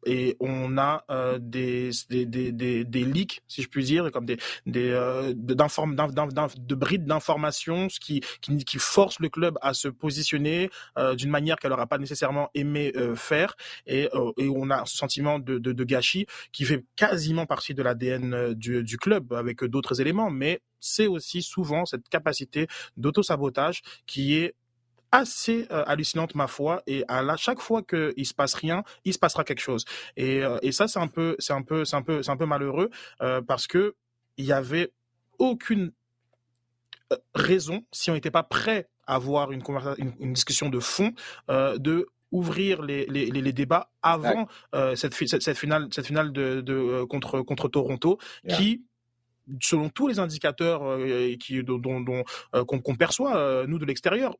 [0.05, 4.37] et on a euh, des, des, des, des, leaks, si je puis dire, comme des,
[4.65, 11.15] des euh, de brides d'informations, qui, qui, qui force le club à se positionner euh,
[11.15, 14.97] d'une manière qu'elle n'aura pas nécessairement aimé euh, faire, et, euh, et on a ce
[14.97, 19.63] sentiment de, de, de, gâchis qui fait quasiment partie de l'ADN du, du club avec
[19.63, 24.55] d'autres éléments, mais c'est aussi souvent cette capacité d'auto-sabotage qui est
[25.13, 29.13] assez euh, hallucinante ma foi et à la, chaque fois qu'il se passe rien il
[29.13, 29.85] se passera quelque chose.
[30.17, 32.37] Et, euh, et ça c'est un peu c'est un peu c'est un peu c'est un
[32.37, 32.89] peu malheureux
[33.21, 33.95] euh, parce que
[34.37, 34.91] il y avait
[35.37, 35.91] aucune
[37.35, 39.61] raison si on n'était pas prêt à avoir une,
[40.19, 41.13] une, discussion de fond
[41.49, 44.47] de ouvrir les, les, les, débats avant
[44.95, 48.83] cette, cette, finale cette finale de, de contre contre Toronto qui
[49.61, 52.23] selon tous les indicateurs euh, qui, dont, dont,
[52.55, 54.35] euh, qu'on, perçoit euh, nous de l'extérieur,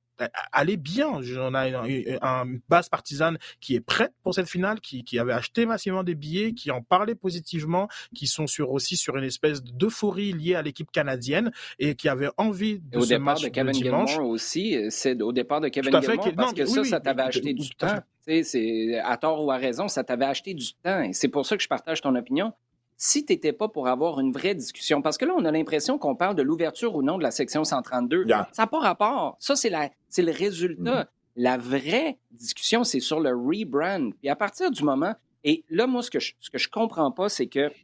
[0.52, 1.22] allez bien.
[1.40, 5.66] On a une, base partisane qui est prête pour cette finale, qui, qui avait acheté
[5.66, 10.34] massivement des billets, qui en parlait positivement, qui sont sur aussi sur une espèce d'euphorie
[10.34, 14.20] liée à l'équipe canadienne et qui avait envie de et au départ de Kevin Gilmore
[14.22, 18.00] aussi, c'est au départ de Kevin Gilmore parce que ça, ça t'avait acheté du temps.
[18.26, 21.02] C'est à tort ou à raison, ça t'avait acheté du temps.
[21.02, 22.54] Et c'est pour ça que je partage ton opinion
[22.98, 25.98] si tu n'étais pas pour avoir une vraie discussion, parce que là, on a l'impression
[25.98, 28.26] qu'on parle de l'ouverture ou non de la section 132.
[28.28, 29.36] Ça n'a pas rapport.
[29.40, 31.04] Ça, c'est le résultat.
[31.04, 31.08] Mm-hmm.
[31.36, 34.12] La vraie discussion, c'est sur le rebrand.
[34.20, 37.12] Puis à partir du moment, et là, moi, ce que je, ce que je comprends
[37.12, 37.76] pas, c'est que, tu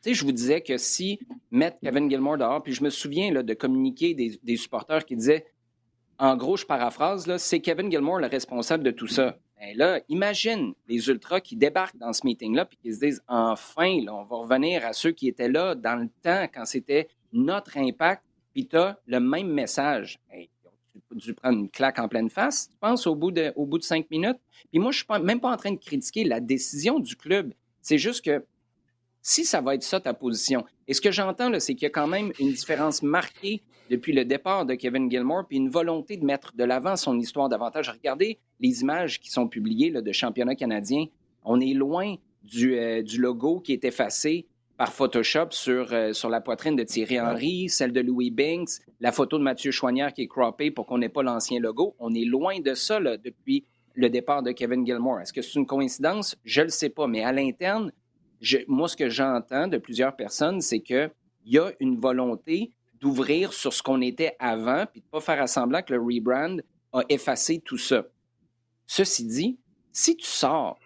[0.00, 3.42] sais, je vous disais que si mettre Kevin Gilmore dehors, puis je me souviens là,
[3.42, 5.46] de communiquer des, des supporters qui disaient,
[6.18, 9.36] en gros, je paraphrase, c'est Kevin Gilmore le responsable de tout ça.
[9.60, 14.00] Ben là, imagine les ultras qui débarquent dans ce meeting-là puis qui se disent enfin,
[14.04, 17.76] là, on va revenir à ceux qui étaient là dans le temps quand c'était notre
[17.76, 20.20] impact, puis tu as le même message.
[20.30, 20.48] tu
[21.10, 23.78] as dû prendre une claque en pleine face, tu penses, au bout de, au bout
[23.78, 24.38] de cinq minutes?
[24.70, 27.52] Puis moi, je suis même pas en train de critiquer la décision du club.
[27.82, 28.44] C'est juste que
[29.22, 31.90] si ça va être ça ta position, et ce que j'entends, c'est qu'il y a
[31.90, 36.24] quand même une différence marquée depuis le départ de Kevin Gilmore, puis une volonté de
[36.24, 37.90] mettre de l'avant son histoire davantage.
[37.90, 41.06] Regardez les images qui sont publiées là, de championnat canadien.
[41.44, 46.28] On est loin du, euh, du, logo qui est effacé par Photoshop sur, euh, sur
[46.28, 50.22] la poitrine de Thierry Henry, celle de Louis Binks, la photo de Mathieu Choignard qui
[50.22, 51.94] est croppée pour qu'on n'ait pas l'ancien logo.
[51.98, 55.20] On est loin de ça là, depuis le départ de Kevin Gilmore.
[55.20, 56.36] Est-ce que c'est une coïncidence?
[56.44, 57.90] Je ne le sais pas, mais à l'interne,
[58.66, 61.10] moi, ce que j'entends de plusieurs personnes, c'est qu'il
[61.44, 65.48] y a une volonté d'ouvrir sur ce qu'on était avant, puis de ne pas faire
[65.48, 66.56] semblant que le rebrand
[66.92, 68.06] a effacé tout ça.
[68.86, 69.58] Ceci dit,
[69.92, 70.78] si tu sors,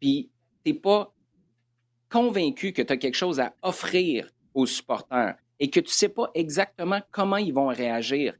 [0.00, 0.30] puis
[0.64, 1.12] tu n'es pas
[2.08, 6.08] convaincu que tu as quelque chose à offrir aux supporters et que tu ne sais
[6.08, 8.34] pas exactement comment ils vont réagir,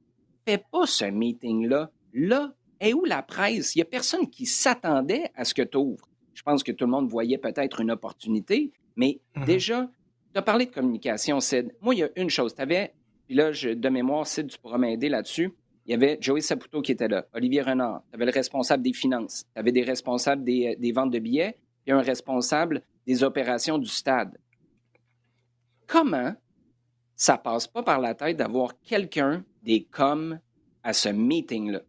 [0.47, 1.91] fait pas ce meeting-là.
[2.15, 3.75] Là, est où la presse?
[3.75, 6.08] Il n'y a personne qui s'attendait à ce que tu ouvres.
[6.39, 9.45] Je pense que tout le monde voyait peut-être une opportunité, mais mhm.
[9.45, 9.91] déjà,
[10.33, 11.75] tu as parlé de communication, Sid.
[11.81, 12.55] Moi, il y a une chose.
[12.55, 12.95] Tu avais,
[13.27, 15.53] puis là, je, de mémoire, Sid, tu pourras m'aider là-dessus.
[15.85, 18.93] Il y avait Joey Saputo qui était là, Olivier Renard, tu avais le responsable des
[18.93, 23.79] finances, tu avais des responsables des, des ventes de billets, et un responsable des opérations
[23.79, 24.39] du stade.
[25.89, 26.37] Comment
[27.17, 30.39] ça passe pas par la tête d'avoir quelqu'un des coms
[30.85, 31.81] à ce meeting-là?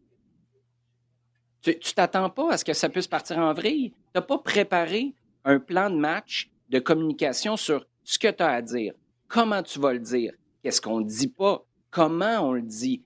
[1.62, 3.94] Tu t'attends pas à ce que ça puisse partir en vrille?
[4.16, 5.14] N'as pas préparé
[5.46, 8.94] un plan de match de communication sur ce que tu as à dire,
[9.28, 13.04] comment tu vas le dire, qu'est-ce qu'on ne dit pas, comment on le dit?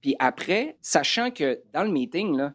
[0.00, 2.54] Puis après, sachant que dans le meeting, là,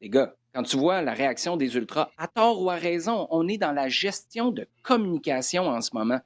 [0.00, 3.46] les gars, quand tu vois la réaction des ultras, à tort ou à raison, on
[3.48, 6.20] est dans la gestion de communication en ce moment.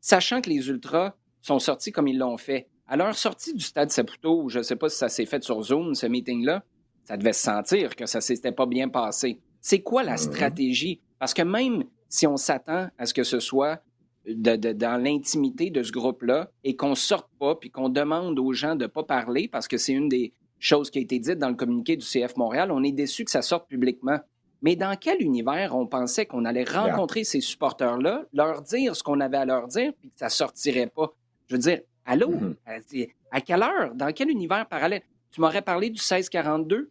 [0.00, 2.68] Sachant que les ultras sont sortis comme ils l'ont fait.
[2.86, 5.62] À leur sortie du stade Saputo, je ne sais pas si ça s'est fait sur
[5.62, 6.62] Zoom, ce meeting-là,
[7.04, 9.40] ça devait se sentir que ça ne s'était pas bien passé.
[9.64, 11.00] C'est quoi la stratégie?
[11.18, 13.80] Parce que même si on s'attend à ce que ce soit
[14.26, 18.82] dans l'intimité de ce groupe-là et qu'on sorte pas, puis qu'on demande aux gens de
[18.82, 21.54] ne pas parler, parce que c'est une des chose qui a été dite dans le
[21.54, 22.72] communiqué du CF Montréal.
[22.72, 24.18] On est déçu que ça sorte publiquement.
[24.60, 29.20] Mais dans quel univers on pensait qu'on allait rencontrer ces supporters-là, leur dire ce qu'on
[29.20, 31.14] avait à leur dire, puis que ça sortirait pas?
[31.46, 32.32] Je veux dire, allô?
[32.66, 33.08] Mm-hmm.
[33.30, 33.94] À quelle heure?
[33.94, 35.02] Dans quel univers parallèle?
[35.30, 36.90] Tu m'aurais parlé du 1642?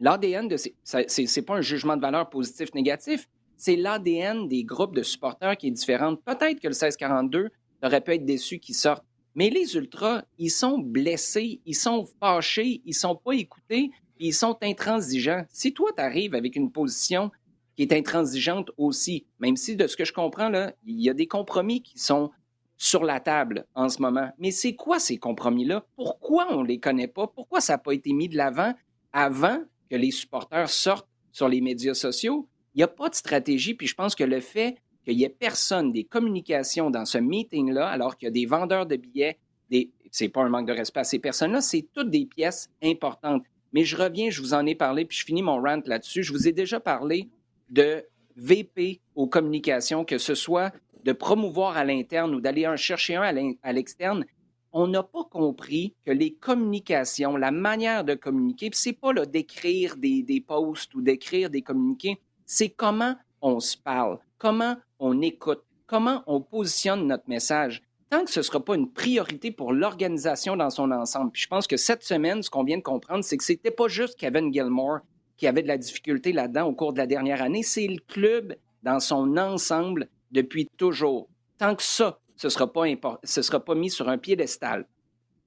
[0.00, 0.74] L'ADN de ces.
[0.82, 3.28] C'est pas un jugement de valeur positif-négatif.
[3.56, 6.16] C'est l'ADN des groupes de supporters qui est différent.
[6.16, 7.50] Peut-être que le 1642
[7.82, 9.04] aurait pu être déçu qu'il sorte.
[9.34, 14.56] Mais les ultras, ils sont blessés, ils sont fâchés, ils sont pas écoutés, ils sont
[14.62, 15.44] intransigeants.
[15.50, 17.30] Si toi, tu arrives avec une position
[17.76, 21.14] qui est intransigeante aussi, même si de ce que je comprends, là, il y a
[21.14, 22.30] des compromis qui sont
[22.76, 24.30] sur la table en ce moment.
[24.38, 25.84] Mais c'est quoi ces compromis-là?
[25.96, 27.26] Pourquoi on ne les connaît pas?
[27.26, 28.74] Pourquoi ça n'a pas été mis de l'avant
[29.12, 29.60] avant
[29.90, 32.48] que les supporters sortent sur les médias sociaux?
[32.74, 35.28] Il n'y a pas de stratégie, puis je pense que le fait qu'il n'y ait
[35.28, 39.38] personne des communications dans ce meeting-là, alors qu'il y a des vendeurs de billets,
[39.70, 39.90] des...
[40.10, 43.42] c'est pas un manque de respect à ces personnes-là, c'est toutes des pièces importantes.
[43.72, 46.22] Mais je reviens, je vous en ai parlé, puis je finis mon rant là-dessus.
[46.22, 47.28] Je vous ai déjà parlé
[47.68, 48.04] de
[48.36, 50.72] VP aux communications, que ce soit
[51.04, 54.24] de promouvoir à l'interne ou d'aller en chercher un à l'externe.
[54.72, 60.22] On n'a pas compris que les communications, la manière de communiquer, c'est pas d'écrire des,
[60.22, 66.22] des posts ou d'écrire des communiqués, c'est comment on se parle, comment on écoute, comment
[66.26, 67.82] on positionne notre message.
[68.10, 71.32] Tant que ce ne sera pas une priorité pour l'organisation dans son ensemble.
[71.32, 73.70] Puis je pense que cette semaine, ce qu'on vient de comprendre, c'est que ce n'était
[73.70, 75.00] pas juste Kevin Gilmore
[75.36, 78.54] qui avait de la difficulté là-dedans au cours de la dernière année, c'est le club
[78.82, 81.28] dans son ensemble depuis toujours.
[81.58, 82.86] Tant que ça, ce ne sera, pas
[83.22, 84.86] sera pas mis sur un piédestal,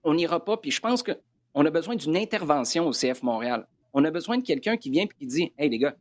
[0.03, 0.57] on n'ira pas.
[0.57, 3.67] Puis je pense qu'on a besoin d'une intervention au CF Montréal.
[3.93, 5.95] On a besoin de quelqu'un qui vient et qui dit Hey les gars,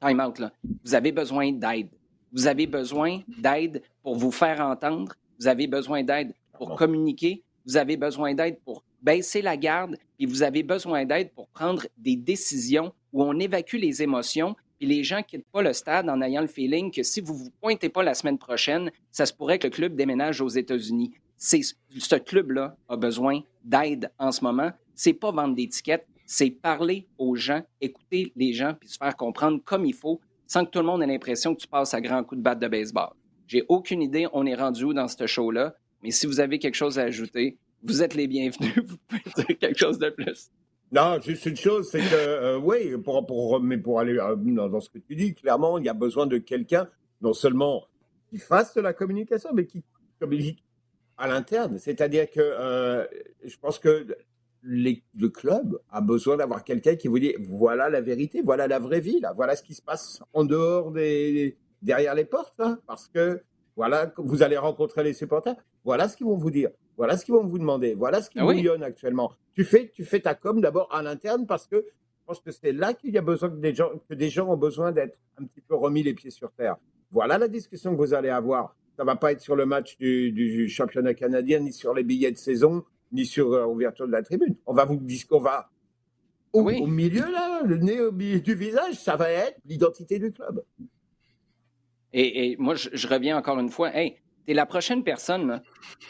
[0.00, 0.52] time out, là.
[0.84, 1.90] Vous avez besoin d'aide.
[2.32, 5.12] Vous avez besoin d'aide pour vous faire entendre.
[5.38, 7.42] Vous avez besoin d'aide pour communiquer.
[7.66, 9.98] Vous avez besoin d'aide pour baisser la garde.
[10.18, 14.56] Et vous avez besoin d'aide pour prendre des décisions où on évacue les émotions.
[14.80, 17.50] Et les gens quittent pas le stade en ayant le feeling que si vous vous
[17.60, 21.12] pointez pas la semaine prochaine, ça se pourrait que le club déménage aux États-Unis.
[21.38, 24.70] ce club-là a besoin d'aide en ce moment.
[24.94, 29.60] C'est pas vendre d'étiquettes, c'est parler aux gens, écouter les gens, puis se faire comprendre
[29.64, 32.22] comme il faut, sans que tout le monde ait l'impression que tu passes à grand
[32.24, 33.10] coup de batte de baseball.
[33.46, 36.74] J'ai aucune idée, on est rendu où dans ce show-là, mais si vous avez quelque
[36.74, 38.74] chose à ajouter, vous êtes les bienvenus.
[38.86, 40.50] Vous pouvez dire quelque chose de plus.
[40.96, 44.80] Non, juste une chose, c'est que, euh, oui, pour, pour, mais pour aller euh, dans,
[44.80, 46.88] ce que tu dis, clairement, il y a besoin de quelqu'un,
[47.20, 47.84] non seulement
[48.30, 49.84] qui fasse de la communication, mais qui
[50.18, 50.64] communique
[51.18, 51.76] à l'interne.
[51.78, 53.04] C'est-à-dire que euh,
[53.44, 54.06] je pense que
[54.62, 59.00] le club a besoin d'avoir quelqu'un qui vous dit voilà la vérité, voilà la vraie
[59.00, 63.06] vie, là, voilà ce qui se passe en dehors des, derrière les portes, hein, parce
[63.08, 63.42] que
[63.76, 67.34] voilà, vous allez rencontrer les supporters, voilà ce qu'ils vont vous dire, voilà ce qu'ils
[67.34, 69.32] vont vous demander, voilà ce qui ah actuellement.
[69.54, 72.72] Tu fais, tu fais ta com d'abord à l'interne parce que je pense que c'est
[72.72, 75.44] là qu'il y a besoin que des gens, que des gens ont besoin d'être un
[75.44, 76.76] petit peu remis les pieds sur terre.
[77.10, 78.74] Voilà la discussion que vous allez avoir.
[78.96, 82.32] Ça va pas être sur le match du, du championnat canadien ni sur les billets
[82.32, 84.56] de saison ni sur l'ouverture euh, de la tribune.
[84.66, 85.70] On va vous dire qu'on va
[86.52, 90.64] au, milieu, là, le nez au milieu du visage, ça va être l'identité du club.
[92.12, 93.94] Et, moi, je, reviens encore une fois.
[93.94, 94.16] Hey,
[94.48, 95.62] es la prochaine personne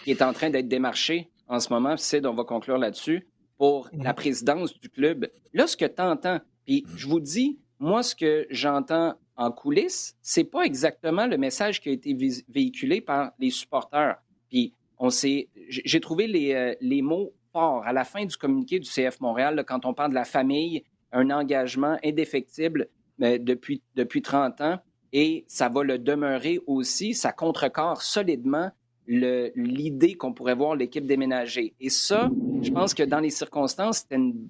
[0.05, 3.27] qui est en train d'être démarchée en ce moment, c'est on va conclure là-dessus,
[3.59, 5.29] pour la présidence du club.
[5.55, 10.16] Là, ce que tu entends, puis je vous dis, moi, ce que j'entends en coulisses,
[10.22, 12.16] c'est pas exactement le message qui a été
[12.49, 14.16] véhiculé par les supporters.
[14.49, 18.79] Puis on s'est, j'ai trouvé les, euh, les mots part, à la fin du communiqué
[18.79, 22.88] du CF Montréal, quand on parle de la famille, un engagement indéfectible
[23.22, 24.79] euh, depuis, depuis 30 ans,
[25.12, 28.71] et ça va le demeurer aussi, ça contrecarre solidement
[29.07, 31.75] l'idée qu'on pourrait voir l'équipe déménager.
[31.81, 32.29] Et ça,
[32.62, 34.49] je pense que dans les circonstances, c'était une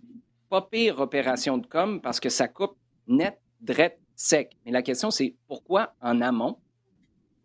[0.49, 4.57] pas pire opération de com parce que ça coupe net, drette, sec.
[4.65, 6.57] Mais la question, c'est pourquoi en amont,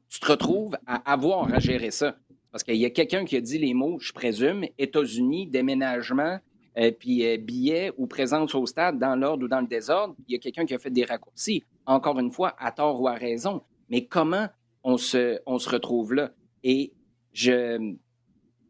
[0.10, 2.16] tu te retrouves à avoir à gérer ça?
[2.52, 6.40] Parce qu'il y a quelqu'un qui a dit les mots, je présume, États-Unis, déménagement,
[6.78, 10.16] euh, puis euh, billets ou présence au stade dans l'ordre ou dans le désordre.
[10.28, 13.08] Il y a quelqu'un qui a fait des raccourcis, encore une fois, à tort ou
[13.08, 13.64] à raison.
[13.90, 14.48] Mais comment
[14.84, 16.32] on se, on se retrouve là?
[16.64, 16.94] Et
[17.34, 17.96] je,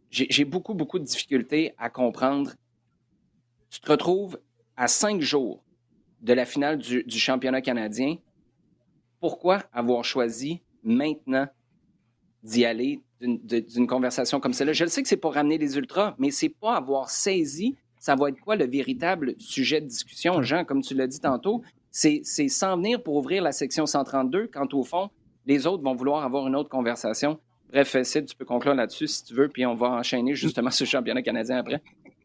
[0.10, 2.52] j'ai beaucoup, beaucoup de difficultés à comprendre.
[3.69, 4.39] Tu te retrouves
[4.76, 5.63] à cinq jours
[6.21, 8.17] de la finale du, championnat canadien.
[9.19, 11.47] Pourquoi avoir choisi maintenant
[12.43, 14.74] d'y aller d'une conversation comme celle-là?
[14.74, 18.15] Je le sais que c'est pour ramener les ultras, mais c'est pas avoir saisi ça
[18.15, 21.62] va être quoi le véritable sujet de discussion, Jean, comme tu l'as dit tantôt?
[21.91, 25.10] C'est s'en venir pour ouvrir la section 132 quand, au fond,
[25.45, 27.39] les autres vont vouloir avoir une autre conversation.
[27.71, 30.86] Bref, Sid, tu peux conclure là-dessus si tu veux, puis on va enchaîner justement ce
[30.86, 31.82] championnat canadien après.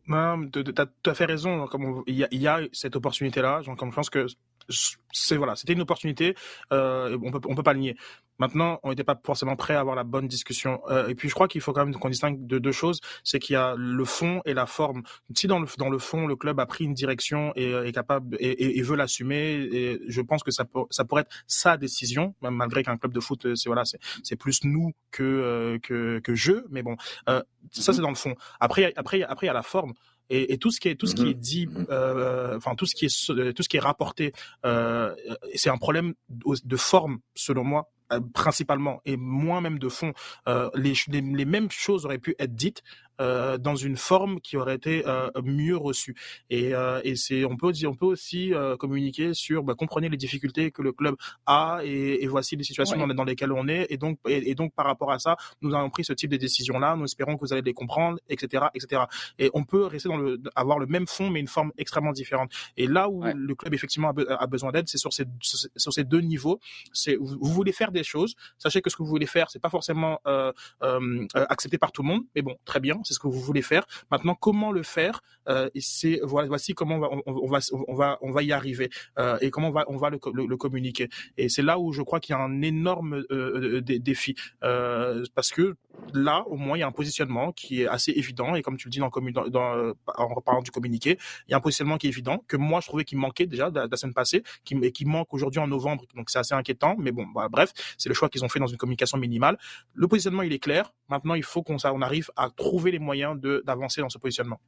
[0.09, 1.67] Non, tu as tout à fait raison.
[2.07, 3.63] Il, y a, cette opportunité-là.
[3.77, 4.27] Comme je pense que
[4.69, 6.35] c'est voilà, c'était une opportunité.
[6.73, 7.97] Euh, on peut on peut pas le nier.
[8.39, 10.81] Maintenant, on n'était pas forcément prêt à avoir la bonne discussion.
[10.91, 13.01] Euh, et puis, je crois qu'il faut quand même qu'on distingue de deux choses.
[13.25, 15.03] C'est qu'il y a le fond et la forme.
[15.35, 18.37] Si dans le, dans le fond, le club a pris une direction et est capable
[18.39, 22.35] et, et, veut l'assumer, et je pense que ça, peut, ça pourrait être sa décision,
[22.43, 26.67] malgré qu'un club de foot, c'est voilà, c'est plus nous que, euh, que que jeu.
[26.71, 26.97] Mais bon,
[27.29, 28.35] euh, ça c'est dans le fond.
[28.61, 29.95] Après, après, après, il y a la forme.
[30.31, 31.41] Et, et, tout ce qui est tout ce qui est mm-hmm.
[31.41, 31.87] dit, mm-hmm.
[31.91, 34.33] euh, enfin tout ce qui est tout ce qui est rapporté,
[34.65, 35.15] euh,
[35.55, 40.13] c'est un problème de forme selon moi euh, principalement et moins même de fond.
[40.47, 42.85] Euh, les, les, les, mêmes choses auraient pu être dites
[43.21, 46.15] euh, dans une forme qui aurait été euh, mieux reçue.
[46.51, 50.71] Et, euh, et c'est, on peut on peut aussi communiquer sur, bah, comprenez les difficultés
[50.71, 53.87] que le club a et, et voici les situations dans, lesquelles on est.
[53.91, 56.79] Et donc, et, donc par rapport à ça, nous avons pris ce type de décisions
[56.79, 56.97] là.
[56.97, 59.03] Nous espérons que vous allez les comprendre, etc., etc.
[59.39, 62.51] Et on peut rester dans le, avoir le même fond mais une forme extrêmement différente.
[62.77, 66.21] Et là où le club effectivement a, besoin d'aide, c'est sur ces sur ces deux
[66.21, 66.61] niveaux.
[66.93, 69.71] C'est vous, voulez faire des choses, sachez que ce que vous voulez faire, c'est pas
[69.71, 70.53] forcément euh,
[70.83, 73.63] euh, accepté par tout le monde, mais bon, très bien, c'est ce que vous voulez
[73.63, 73.87] faire.
[74.11, 78.31] Maintenant, comment le faire euh, C'est voici comment on va, on, va, on va, on
[78.31, 81.09] va y arriver euh, et comment on va, on va le, le, communiquer.
[81.37, 85.77] Et c'est là où je crois qu'il y a un énorme euh, défi parce que
[86.13, 88.89] là, au moins, il y a un positionnement qui est assez évident et comme tu
[88.89, 92.07] le dis dans, dans, dans en parlant du communiqué, il y a un positionnement qui
[92.07, 95.05] est évident que moi je trouvais qu'il manquait déjà la semaine passée, qui, et qui
[95.05, 96.05] manque aujourd'hui en novembre.
[96.15, 98.67] Donc c'est assez inquiétant, mais bon, bah, bref, c'est le choix qu'ils ont fait dans
[98.67, 99.59] une communication minimale.
[99.95, 100.93] Le positionnement il est clair.
[101.09, 104.61] Maintenant, il faut qu'on on arrive à trouver les moyens d'avancer dans ce positionnement.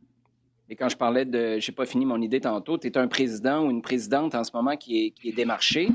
[0.71, 3.65] Et quand je parlais de, j'ai pas fini mon idée tantôt, tu es un président
[3.65, 5.89] ou une présidente en ce moment qui est, qui est démarché.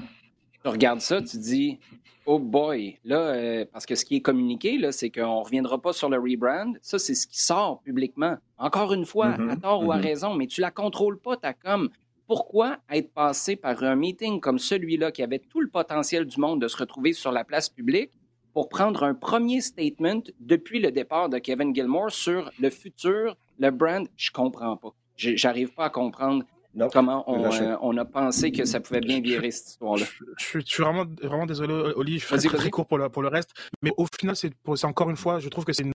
[0.64, 1.78] Tu regardes ça, tu dis,
[2.26, 5.80] oh boy, là, euh, parce que ce qui est communiqué, là, c'est qu'on ne reviendra
[5.80, 6.74] pas sur le rebrand.
[6.82, 8.38] Ça, c'est ce qui sort publiquement.
[8.58, 9.50] Encore une fois, mm-hmm.
[9.50, 10.02] à tort ou à mm-hmm.
[10.02, 11.90] raison, mais tu la contrôles pas, ta com.
[12.26, 16.62] Pourquoi être passé par un meeting comme celui-là, qui avait tout le potentiel du monde
[16.62, 18.12] de se retrouver sur la place publique,
[18.54, 23.72] pour prendre un premier statement depuis le départ de Kevin Gilmore sur le futur, le
[23.72, 24.94] brand, je comprends pas.
[25.16, 26.44] J'arrive pas à comprendre
[26.92, 30.06] comment euh, on, a pensé que ça pouvait bien virer cette histoire-là.
[30.40, 33.52] Je, suis vraiment, vraiment désolé, Oli, je fais très, court pour le, pour le reste,
[33.82, 35.94] mais au final, c'est encore une fois, je trouve que c'est une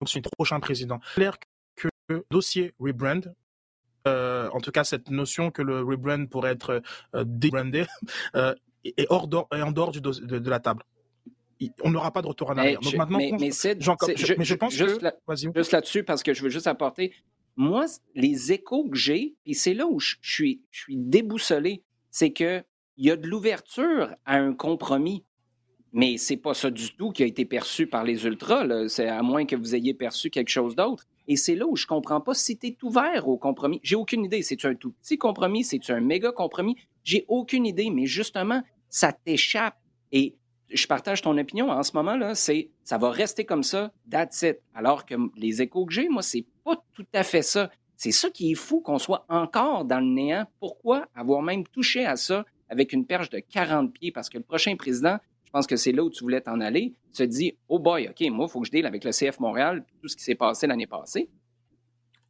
[0.00, 1.00] option prochain président.
[1.14, 1.38] Clair
[1.76, 3.22] que le dossier rebrand,
[4.06, 6.82] euh, en tout cas cette notion que le rebrand pourrait être
[7.14, 7.86] euh, débrandé,
[8.36, 10.82] euh, est, hors est en dehors du de la table
[11.82, 12.80] on n'aura pas de retour en arrière.
[12.80, 15.34] Donc maintenant, mais, je, pense juste que...
[15.54, 17.12] juste là-dessus, parce que je veux juste apporter,
[17.56, 22.32] moi, les échos que j'ai, et c'est là où je, suis, je suis déboussolé, c'est
[22.32, 22.64] qu'il
[22.96, 25.24] y a de l'ouverture à un compromis.
[25.92, 29.22] Mais c'est pas ça du tout qui a été perçu par les ultras, c'est à
[29.22, 31.04] moins que vous ayez perçu quelque chose d'autre.
[31.28, 33.78] Et c'est là où je comprends pas si tu es ouvert au compromis.
[33.82, 34.42] J'ai aucune idée.
[34.42, 36.76] C'est un tout petit compromis, c'est un méga compromis?
[37.04, 39.76] J'ai aucune idée, mais justement, ça t'échappe.
[40.10, 40.34] Et
[40.72, 41.70] je partage ton opinion.
[41.70, 44.44] En ce moment-là, c'est ça va rester comme ça, that's.
[44.74, 47.70] Alors que les échos que j'ai, moi, c'est pas tout à fait ça.
[47.96, 50.46] C'est ça qui est fou qu'on soit encore dans le néant.
[50.58, 54.10] Pourquoi avoir même touché à ça avec une perche de 40 pieds?
[54.10, 56.94] Parce que le prochain président, je pense que c'est là où tu voulais t'en aller,
[57.12, 59.84] se dit Oh boy, OK, moi, il faut que je deal avec le CF Montréal,
[60.00, 61.28] tout ce qui s'est passé l'année passée.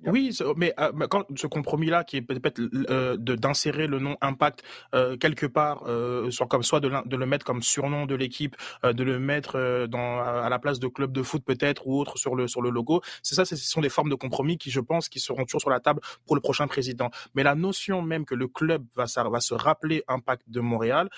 [0.07, 4.63] Oui, mais, euh, quand ce compromis-là, qui est peut-être euh, d'insérer le nom Impact
[4.95, 5.85] euh, quelque part,
[6.31, 10.49] soit comme soit de, le mettre comme surnom de l'équipe, de le mettre dans, à
[10.49, 13.35] la place de club de foot peut-être ou autre sur le sur le logo, c'est
[13.35, 15.81] ça, ce sont des formes de compromis qui, je pense, qui seront toujours sur la
[15.81, 17.11] table pour le prochain président.
[17.35, 21.09] Mais la notion même que le club va, ça, va se rappeler Impact de Montréal,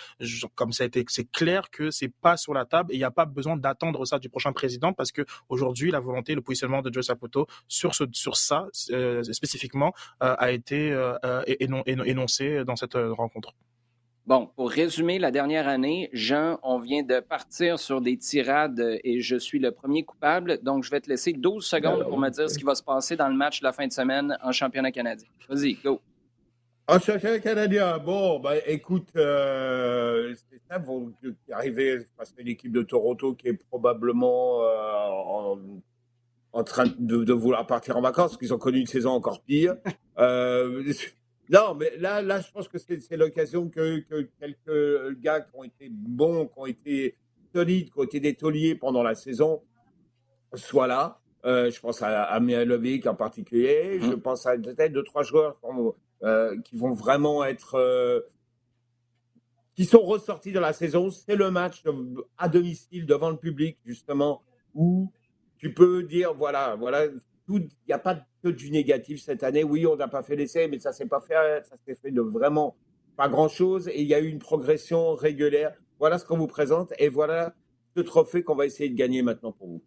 [0.54, 3.04] comme ça a été, c'est clair que c'est pas sur la table et il n'y
[3.04, 6.82] a pas besoin d'attendre ça du prochain président parce que aujourd'hui la volonté, le positionnement
[6.82, 12.76] de Joe Saputo sur ce sur ça euh, spécifiquement euh, a été euh, énoncé dans
[12.76, 13.52] cette rencontre.
[14.26, 19.20] Bon, pour résumer la dernière année, Jean, on vient de partir sur des tirades et
[19.20, 20.60] je suis le premier coupable.
[20.62, 23.16] Donc, je vais te laisser 12 secondes pour me dire ce qui va se passer
[23.16, 25.28] dans le match de la fin de semaine en championnat canadien.
[25.46, 26.00] Vas-y, go.
[26.88, 31.12] En championnat canadien, bon, ben, écoute, c'est ça, vous
[31.52, 35.58] arrivez face à l'équipe de Toronto qui est probablement en
[36.54, 39.76] en train de, vouloir partir en vacances, parce qu'ils ont connu une saison encore pire.
[40.16, 40.92] Euh,
[41.50, 43.98] non, mais là, là, je pense que c'est l'occasion que,
[44.38, 47.16] quelques gars qui ont été bons, qui ont été
[47.52, 49.60] solides, qui ont été des tauliers pendant la saison,
[50.54, 51.18] soient là.
[51.44, 53.98] Euh, je pense à, à Mihailovic en particulier.
[54.00, 54.20] Je mmh.
[54.20, 55.60] pense à peut-être deux, trois joueurs
[56.22, 58.24] euh, qui vont vraiment être.
[59.74, 61.10] qui sont ressortis dans la saison.
[61.10, 61.82] C'est le match
[62.38, 64.42] à domicile devant le public, justement,
[64.74, 65.10] où
[65.64, 67.06] tu peux dire, voilà, voilà,
[67.48, 69.64] il n'y a pas que du négatif cette année.
[69.64, 72.20] Oui, on n'a pas fait l'essai, mais ça s'est pas fait, ça s'est fait de
[72.20, 72.76] vraiment
[73.16, 73.88] pas grand-chose.
[73.88, 75.72] Et il y a eu une progression régulière.
[75.98, 77.54] Voilà ce qu'on vous présente et voilà
[77.96, 79.82] ce trophée qu'on va essayer de gagner maintenant pour vous.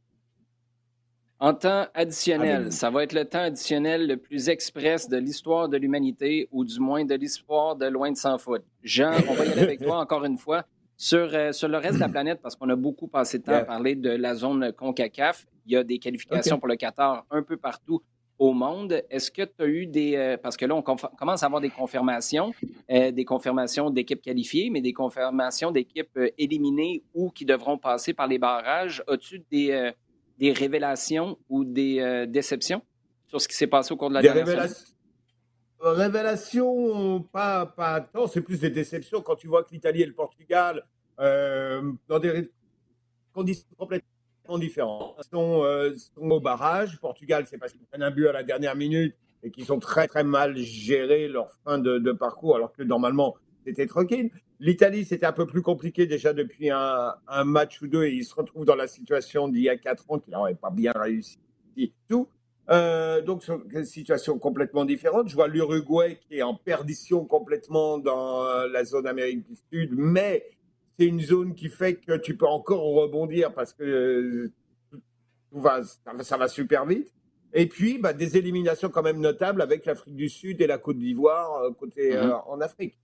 [1.40, 5.78] En temps additionnel, ça va être le temps additionnel le plus express de l'histoire de
[5.78, 8.66] l'humanité, ou du moins de l'histoire de loin de s'en foutre.
[8.82, 10.66] Jean, on va y aller avec toi encore une fois.
[11.00, 13.52] Sur, euh, sur le reste de la planète, parce qu'on a beaucoup passé de temps
[13.52, 17.44] à parler de la zone CONCACAF, il y a des qualifications pour le Qatar un
[17.44, 18.02] peu partout
[18.40, 19.04] au monde.
[19.10, 20.16] Est-ce que tu as eu des...
[20.16, 22.54] Euh, parce que là, on commence à avoir des confirmations,
[22.90, 28.28] euh, des confirmations d'équipes qualifiées, mais des confirmations d'équipes éliminées ou qui devront passer par
[28.28, 29.04] les barrages.
[29.08, 29.92] As-tu des,
[30.38, 32.82] des révélations ou des déceptions
[33.28, 34.94] sur ce qui s'est passé au cours de la des dernière révélations...
[35.80, 40.14] Révélation, pas, pas tant, c'est plus des déceptions quand tu vois que l'Italie et le
[40.14, 40.84] Portugal,
[41.20, 42.50] euh, dans des
[43.32, 44.10] conditions complètement
[44.58, 46.98] différentes, sont, euh, sont au barrage.
[47.02, 50.08] Portugal, c'est parce qu'ils prennent un but à la dernière minute et qu'ils ont très
[50.08, 53.36] très mal géré leur fin de, parcours, alors que normalement
[53.66, 54.32] c'était tranquille.
[54.60, 57.14] L'Italie, c'était un peu plus compliqué déjà depuis un,
[57.46, 60.18] match ou deux et ils se retrouvent dans la situation d'il y a quatre ans
[60.18, 61.38] qui n'aurait pas bien réussi.
[62.08, 62.28] Tout.
[62.70, 65.30] Euh, donc, c'est une situation complètement différente.
[65.30, 69.92] Je vois l'Uruguay qui est en perdition complètement dans euh, la zone Amérique du Sud,
[69.94, 70.44] mais
[70.98, 74.54] c'est une zone qui fait que tu peux encore rebondir parce que euh,
[74.92, 77.14] tout va, ça, va super vite.
[77.54, 80.98] Et puis, bah, des éliminations quand même notables avec l'Afrique du Sud et la Côte
[80.98, 82.44] d'Ivoire côté mm-hmm.
[82.48, 82.98] en Afrique.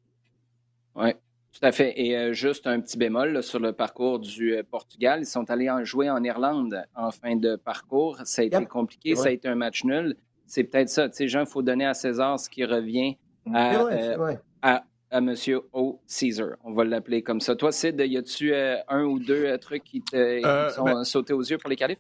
[0.96, 1.16] Ouais.
[1.54, 1.94] Tout à fait.
[2.02, 5.20] Et euh, juste un petit bémol sur le parcours du euh, Portugal.
[5.22, 8.20] Ils sont allés en jouer en Irlande en fin de parcours.
[8.26, 10.16] Ça a été compliqué, ça a été un match nul.
[10.48, 11.10] C'est peut-être ça.
[11.10, 13.18] Tu sais, Jean, il faut donner à César ce qui revient
[13.54, 14.84] à, euh, à,
[15.14, 15.36] à M.
[15.74, 16.00] O.
[16.08, 16.58] Caesar.
[16.64, 17.56] On va l'appeler comme ça.
[17.56, 20.42] Toi, Sid, y a-tu un ou deux trucs qui, te,
[20.76, 22.00] sont ben sautés aux yeux pour les qualifs?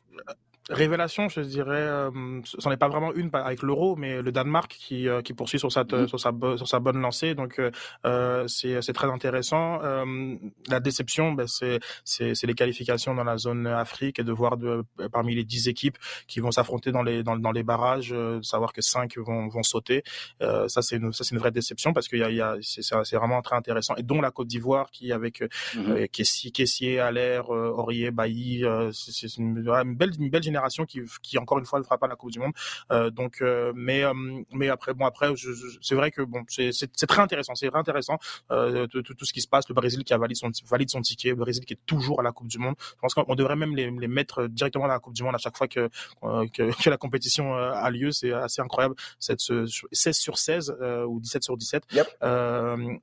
[0.70, 2.09] Révélation, je dirais, euh,
[2.43, 5.72] c'en est pas vraiment une avec l'euro, mais le Danemark qui, euh, qui poursuit sur
[5.72, 6.07] sa, mmh.
[6.07, 7.36] sur, sa, sur sa bonne lancée.
[7.36, 7.59] Donc,
[8.05, 9.82] euh, c'est très intéressant.
[9.84, 10.36] Euh,
[10.70, 15.36] la déception, ben, c'est les qualifications dans la zone Afrique et de voir de, parmi
[15.36, 15.97] les dix équipes
[16.28, 20.03] qui vont s'affronter dans les, dans, dans, les barrages, savoir que cinq vont, vont sauter.
[20.39, 23.57] ça, c'est une, une vraie déception parce que y a, y a, c'est vraiment très
[23.57, 23.95] intéressant.
[23.97, 25.43] Et dont la Côte d'Ivoire qui, avec
[25.76, 26.07] mmh.
[26.53, 31.66] Kessier, Allaire, Aurier, Bailly, c'est une, une, belle, une belle génération qui, qui encore une
[31.66, 32.54] fois ne fera pas la Coupe du Monde.
[32.91, 34.14] Euh, donc, euh, mais euh,
[34.54, 35.28] mais après bon après
[35.82, 38.18] c'est vrai que bon c'est très intéressant, c'est intéressant
[38.49, 39.68] tout, tout, ce qui se passe.
[39.70, 42.24] Le Brésil qui a valide son valide son ticket, le Brésil qui est toujours à
[42.24, 42.76] la Coupe du Monde.
[42.80, 45.39] Je pense qu'on devrait même les, les, mettre directement à la Coupe du Monde à
[45.39, 45.89] chaque fois que
[46.22, 48.12] que, la compétition a lieu.
[48.12, 50.76] C'est assez incroyable cette 16 sur 16
[51.08, 51.84] ou 17 sur 17.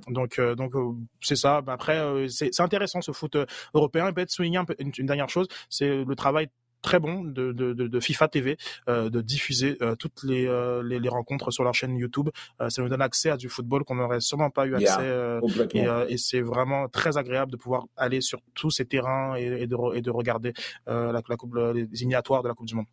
[0.09, 0.72] donc donc
[1.20, 1.62] c'est ça.
[1.66, 3.36] Après c'est intéressant ce foot
[3.74, 4.09] européen.
[4.09, 6.48] Et peut-être souligner une, une dernière chose, c'est le travail
[6.83, 8.57] très bon de, de, de, FIFA TV
[8.89, 12.31] euh, de diffuser euh, toutes les, euh, les, les, rencontres sur leur chaîne YouTube.
[12.68, 15.39] ça nous donne accès à du football qu'on n'aurait sûrement pas eu accès.
[15.74, 19.66] et, et c'est vraiment très agréable de pouvoir aller sur tous ces terrains et, et,
[19.66, 20.53] de, et de regarder
[20.87, 22.87] la, la coupe, les éliminatoires de la Coupe du Monde.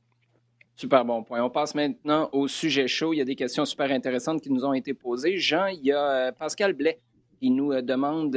[0.75, 1.41] Super bon point.
[1.41, 3.13] On passe maintenant au sujet chaud.
[3.13, 5.37] Il y a des questions super intéressantes qui nous ont été posées.
[5.37, 6.99] Jean, il y a Pascal Blais
[7.39, 8.35] qui nous demande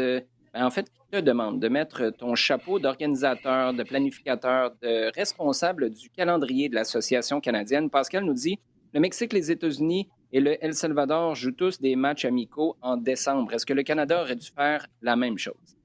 [0.52, 5.90] ben, en fait, qui te demande de mettre ton chapeau d'organisateur, de planificateur, de responsable
[5.90, 7.90] du calendrier de l'Association canadienne.
[7.90, 8.58] Pascal nous dit
[8.92, 13.52] Le Mexique, les États-Unis et le El Salvador jouent tous des matchs amicaux en décembre.
[13.52, 15.76] Est-ce que le Canada aurait dû faire la même chose?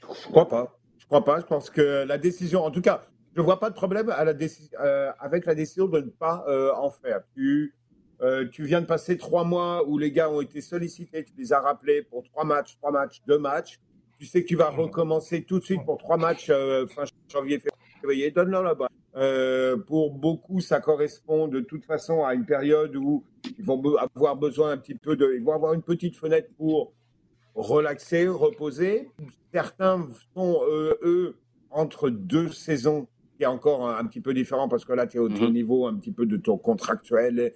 [0.00, 0.78] Je crois pas.
[0.98, 1.40] Je crois pas.
[1.40, 5.12] Je pense que la décision, en tout cas, je ne vois pas de problème euh,
[5.18, 7.20] avec la décision de ne pas euh, en faire.
[7.34, 7.74] Tu,
[8.22, 11.52] euh, tu viens de passer trois mois où les gars ont été sollicités, tu les
[11.52, 13.78] as rappelés pour trois matchs, trois matchs, deux matchs.
[14.18, 17.60] Tu sais que tu vas recommencer tout de suite pour trois matchs fin janvier,
[18.00, 18.30] février.
[18.30, 18.88] Donne-leur là-bas.
[19.86, 23.24] pour beaucoup, ça correspond de toute façon à une période où
[23.58, 23.82] ils vont
[24.14, 26.94] avoir besoin un petit peu de, ils vont avoir une petite fenêtre pour
[27.54, 29.10] relaxer, reposer.
[29.52, 31.36] Certains sont, eux,
[31.70, 33.06] entre deux saisons
[33.36, 35.52] qui est encore un, petit peu différent parce que là, tu es au mhm.
[35.52, 37.52] niveau un petit peu de ton contractuel,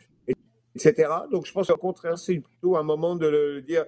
[0.85, 1.11] etc.
[1.31, 3.85] Donc, je pense qu'au contraire, c'est plutôt un moment de le dire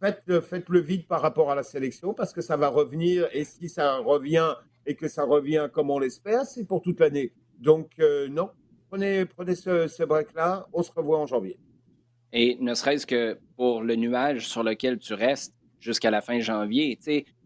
[0.00, 3.44] faites, faites le vide par rapport à la sélection parce que ça va revenir et
[3.44, 7.32] si ça revient et que ça revient comme on l'espère, c'est pour toute l'année.
[7.58, 8.50] Donc, euh, non,
[8.90, 11.58] prenez, prenez ce, ce break-là, on se revoit en janvier.
[12.32, 16.98] Et ne serait-ce que pour le nuage sur lequel tu restes, jusqu'à la fin janvier.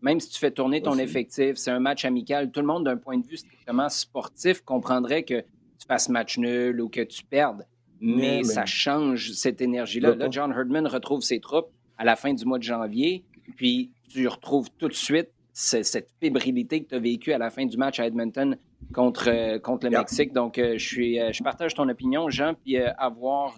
[0.03, 2.97] même si tu fais tourner ton effectif, c'est un match amical, tout le monde, d'un
[2.97, 7.67] point de vue strictement sportif, comprendrait que tu fasses match nul ou que tu perdes.
[8.01, 10.15] Mais, ça change cette énergie-là.
[10.15, 13.25] Là, John Herdman retrouve ses troupes à la fin du mois de janvier,
[13.57, 17.65] puis tu retrouves tout de suite cette fébrilité que tu as vécue à la fin
[17.65, 18.59] du match à Edmonton
[18.93, 20.35] contre, euh, contre le Mexique.
[20.35, 23.57] Donc, euh, je, suis, euh, je partage ton opinion, Jean, puis avoir,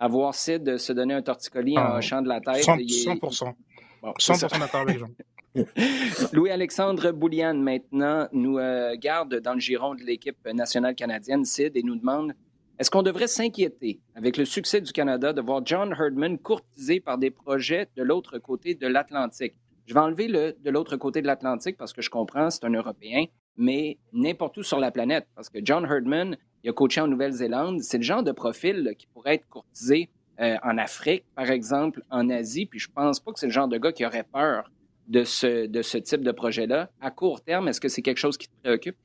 [0.00, 2.64] avoir Sid se donner un torticolis en hochant de la tête.
[2.64, 3.54] 100%.
[4.02, 5.08] 100% d'accord avec Jean.
[6.32, 11.82] Louis-Alexandre Boulian, maintenant, nous euh, garde dans le giron de l'équipe nationale canadienne, Sid, et
[11.82, 12.32] nous demande
[12.78, 17.16] est-ce qu'on devrait s'inquiéter, avec le succès du Canada, de voir John Herdman courtisé par
[17.16, 19.54] des projets de l'autre côté de l'Atlantique?
[19.86, 22.72] Je vais enlever le de l'autre côté de l'Atlantique parce que je comprends, c'est un
[22.74, 23.24] Européen,
[23.56, 27.80] mais n'importe où sur la planète, parce que John Herdman, il a coaché en Nouvelle-Zélande,
[27.80, 30.10] c'est le genre de profil qui pourrait être courtisé
[30.40, 33.68] euh, en Afrique, par exemple, en Asie, puis je pense pas que c'est le genre
[33.68, 34.70] de gars qui aurait peur
[35.08, 36.90] de ce, de ce type de projet-là.
[37.00, 38.96] À court terme, est-ce que c'est quelque chose qui te préoccupe?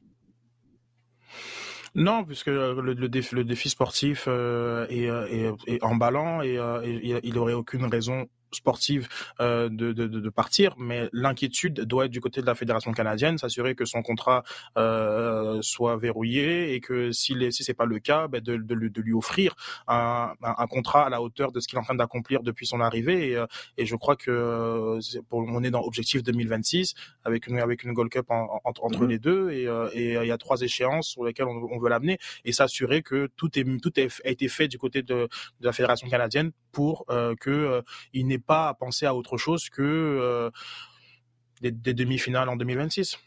[1.94, 6.58] Non, puisque le, défi, le défi sportif euh, est, est, est, emballant et,
[7.24, 9.08] il n'aurait aucune raison sportive
[9.40, 13.38] euh, de, de, de, partir, mais l'inquiétude doit être du côté de la fédération canadienne,
[13.38, 14.44] s'assurer que son contrat
[14.78, 18.88] euh, soit verrouillé et que si, les, si c'est pas le cas, ben de, de,
[18.88, 19.56] de, lui offrir
[19.88, 22.82] un, un, contrat à la hauteur de ce qu'il est en train d'accomplir depuis son
[22.82, 23.32] arrivée.
[23.32, 23.46] Et, euh,
[23.78, 25.00] et je crois que
[25.30, 26.94] pour, on est dans objectif 2026
[27.24, 29.08] avec une avec une Gold Cup entre mm-hmm.
[29.08, 31.90] les deux et, euh, et il y a trois échéances sur lesquelles on, on veut
[31.90, 35.28] l'amener et s'assurer que tout est tout est, a été fait du côté de,
[35.60, 37.82] de la fédération canadienne pour euh, que euh,
[38.14, 40.50] il n'ait pas à penser à autre chose que euh,
[41.62, 43.18] des, demi-finales en 2026.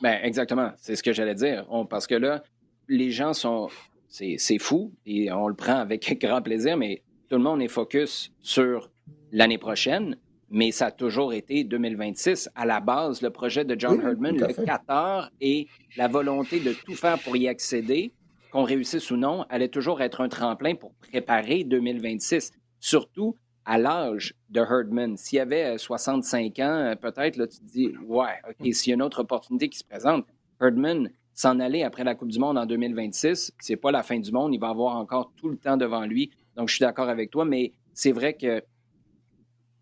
[0.00, 1.66] Ben exactement, c'est ce que j'allais dire.
[1.88, 2.42] parce que là,
[2.88, 3.68] les gens sont,
[4.08, 8.32] c'est fou et on le prend avec grand plaisir, mais tout le monde est focus
[8.42, 8.90] sur
[9.30, 10.16] l'année prochaine.
[10.54, 12.50] Mais ça a toujours été 2026.
[12.54, 15.66] À la base, le projet de John Herdman, le Qatar et
[15.96, 18.12] la volonté de tout faire pour y accéder,
[18.50, 24.34] qu'on réussisse ou non, allait toujours être un tremplin pour préparer 2026 surtout à l'âge
[24.50, 25.16] de Herdman.
[25.16, 28.94] S'il avait 65 ans, euh, peut-être, là, tu te dis, ouais, OK, s'il y a
[28.94, 30.26] une autre opportunité qui se présente,
[30.60, 34.32] Herdman, s'en aller après la Coupe du Monde en 2026, c'est pas la fin du
[34.32, 34.54] monde.
[34.54, 36.30] Il va avoir encore tout le temps devant lui.
[36.56, 38.62] Donc, je suis d'accord avec toi, mais c'est vrai que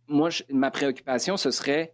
[0.07, 1.93] moi, ma préoccupation, ce serait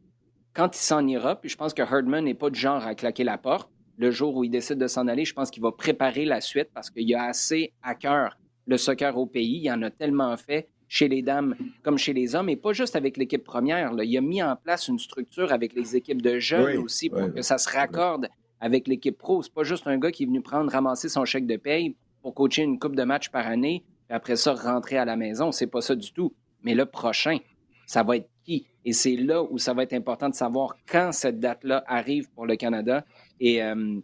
[0.54, 3.24] quand il s'en ira, puis je pense que Herdman n'est pas du genre à claquer
[3.24, 3.70] la porte.
[3.98, 6.68] Le jour où il décide de s'en aller, je pense qu'il va préparer la suite
[6.74, 9.60] parce qu'il a assez à cœur le soccer au pays.
[9.62, 12.96] Il en a tellement fait chez les dames comme chez les hommes, et pas juste
[12.96, 13.92] avec l'équipe première.
[13.92, 14.04] Là.
[14.04, 17.42] Il a mis en place une structure avec les équipes de jeunes aussi pour que
[17.42, 18.28] ça se raccorde
[18.60, 19.42] avec l'équipe pro.
[19.42, 22.34] C'est pas juste un gars qui est venu prendre, ramasser son chèque de paye pour
[22.34, 25.52] coacher une coupe de match par année, et après ça, rentrer à la maison.
[25.52, 26.32] C'est pas ça du tout.
[26.62, 27.38] Mais le prochain,
[27.86, 28.66] ça va être qui?
[28.84, 32.46] Et c'est là où ça va être important de savoir quand cette date-là arrive pour
[32.46, 33.04] le Canada.
[33.40, 34.00] Et euh,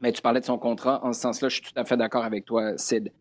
[0.00, 1.04] mais tu parlais de son contrat.
[1.04, 3.12] En ce sens-là, je suis tout à fait d'accord avec toi, Sid.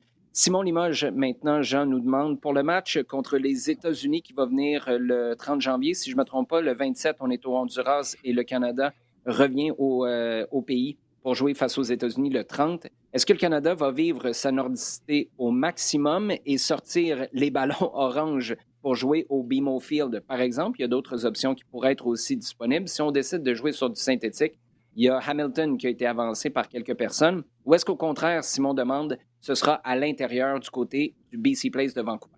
[0.41, 4.85] Simon Limoges, maintenant, Jean nous demande pour le match contre les États-Unis qui va venir
[4.87, 8.15] le 30 janvier, si je ne me trompe pas, le 27, on est au Honduras
[8.23, 8.93] et le Canada
[9.25, 12.87] revient au, euh, pays pour jouer face aux États-Unis le 30.
[13.11, 18.55] Est-ce que le Canada va vivre sa nordicité au maximum et sortir les ballons orange
[18.81, 20.79] pour jouer au BMO Field, par exemple?
[20.79, 22.87] Il y a d'autres options qui pourraient être aussi disponibles.
[22.87, 24.53] Si on décide de jouer sur du synthétique,
[24.99, 27.43] il y a Hamilton qui a été avancé par quelques personnes.
[27.63, 31.93] Ou est-ce qu'au contraire, Simon demande, ce sera à l'intérieur du côté du BC Place
[31.93, 32.35] de Vancouver?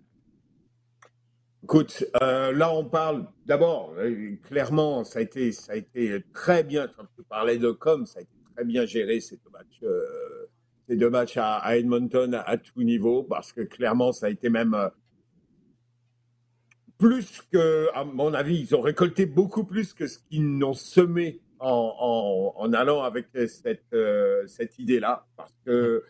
[1.63, 6.63] Écoute, euh, là on parle d'abord, euh, clairement, ça a été, ça a été très
[6.63, 6.87] bien.
[6.95, 10.03] Quand tu parlais de com, ça a été très bien géré cette match, euh,
[10.87, 14.77] ces deux matchs à, Edmonton à, tout niveau, parce que clairement, ça a été même
[16.99, 21.41] plus que, à mon avis, ils ont récolté beaucoup plus que ce qu'ils n'ont semé
[21.61, 23.95] en, en, allant avec cette,
[24.47, 26.03] cette idée-là, parce que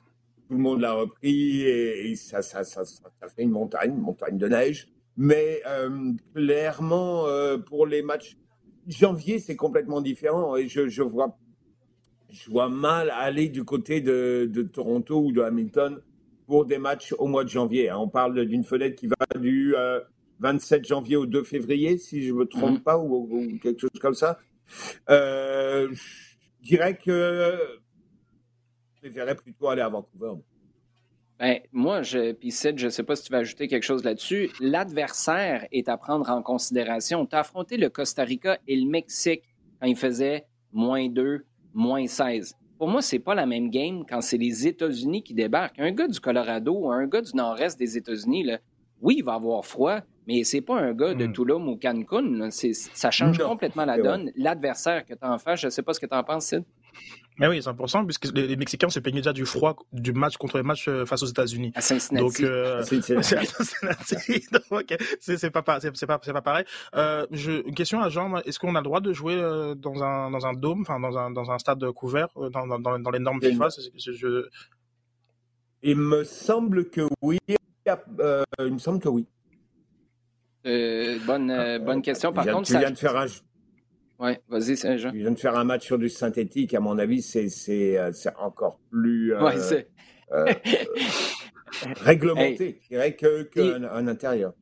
[0.52, 4.38] tout le monde l'a repris et, ça, ça, ça, ça, fait une montagne, une montagne
[4.38, 4.90] de neige.
[5.16, 8.38] Mais euh, clairement, euh, pour les matchs
[8.88, 10.56] janvier, c'est complètement différent.
[10.56, 11.38] Et je, je, vois,
[12.30, 16.02] je vois mal aller du côté de, de, Toronto ou de Hamilton
[16.48, 17.90] pour des matchs au mois de janvier.
[17.90, 17.98] Hein.
[18.00, 19.74] On parle d'une fenêtre qui va du
[20.40, 22.82] 27 euh, janvier au 2 février, si je ne me trompe mhm.
[22.82, 24.38] pas, ou, ou, quelque chose comme ça.
[25.08, 25.96] Je
[26.62, 27.82] dirais que
[29.02, 30.34] préférerais plutôt aller à Vancouver.
[31.40, 34.52] Ben, moi, je, puis je ne sais pas si tu vas ajouter quelque chose là-dessus.
[34.60, 37.26] L'adversaire est à prendre en considération.
[37.26, 39.44] Tu as affronté le Costa Rica et le Mexique
[39.80, 41.44] quand il faisait moins 2,
[41.74, 42.56] moins 16.
[42.78, 45.80] Pour moi, c'est pas la même game quand c'est les États-Unis qui débarquent.
[45.80, 48.52] Un gars du Colorado, un gars du nord-est des États-Unis,
[49.02, 51.34] oui, il va avoir froid, mais c'est pas un gars de hmm.
[51.34, 52.50] Tulum ou Cancun.
[52.52, 54.32] Ça change complètement la donne.
[54.36, 56.64] L'adversaire que tu en fais, je ne sais pas ce que tu en penses, Sid.
[57.40, 60.64] Mais oui, 100%, puisque les, Mexicains se plaignaient déjà du froid du match contre les
[60.64, 61.72] matchs euh, face aux États-Unis.
[61.74, 62.24] À Cincinnati.
[62.24, 63.00] Donc, euh, c'est
[65.50, 66.66] pas, c'est pas, pas pareil.
[66.96, 70.04] Euh, je, une question à Jean, est-ce qu'on a le droit de jouer euh, dans
[70.04, 73.20] un, dans un dôme, enfin dans un, dans un stade couvert, dans, dans, dans les
[73.20, 73.70] normes FIFA?
[73.96, 74.46] Je...
[75.84, 77.40] Il me semble que oui.
[77.48, 77.56] il
[78.60, 79.26] me semble que oui.
[80.64, 82.34] Bonne, bonne question.
[82.34, 83.28] Par contre, tu viens de faire un
[84.22, 85.10] oui, vas-y, Saint-Jean.
[85.16, 86.76] Il vient de faire un match sur du synthétique.
[86.76, 89.82] À mon avis, c'est euh, encore plus euh,
[90.32, 90.46] euh,
[92.02, 94.54] réglementé, je dirais, qu'un intérieur.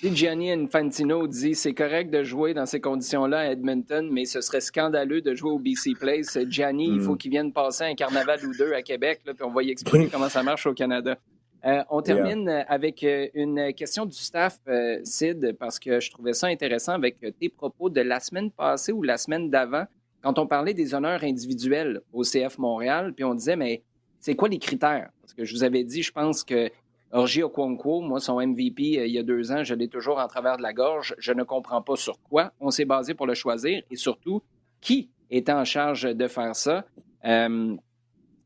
[0.00, 4.40] Si Gianni Infantino dit c'est correct de jouer dans ces conditions-là à Edmonton, mais ce
[4.40, 6.36] serait scandaleux de jouer au BC Place.
[6.48, 7.18] Gianni, il faut hmm.
[7.18, 10.08] qu'il vienne passer un carnaval ou deux à Québec, là, puis on va y expliquer
[10.12, 11.16] comment ça marche au Canada.
[11.64, 16.32] Euh, on termine avec euh, une question du staff, euh, Sid, parce que je trouvais
[16.32, 19.84] ça intéressant avec tes propos de la semaine passée ou la semaine d'avant,
[20.22, 23.82] quand on parlait des honneurs individuels au CF Montréal, puis on disait, mais
[24.20, 25.10] c'est quoi les critères?
[25.20, 26.70] Parce que je vous avais dit, je pense que
[27.10, 30.58] Orgi Okonkwo, moi, son MVP il y a deux ans, je l'ai toujours en travers
[30.58, 31.14] de la gorge.
[31.18, 34.42] Je ne comprends pas sur quoi on s'est basé pour le choisir et surtout,
[34.80, 36.84] qui est en charge de faire ça?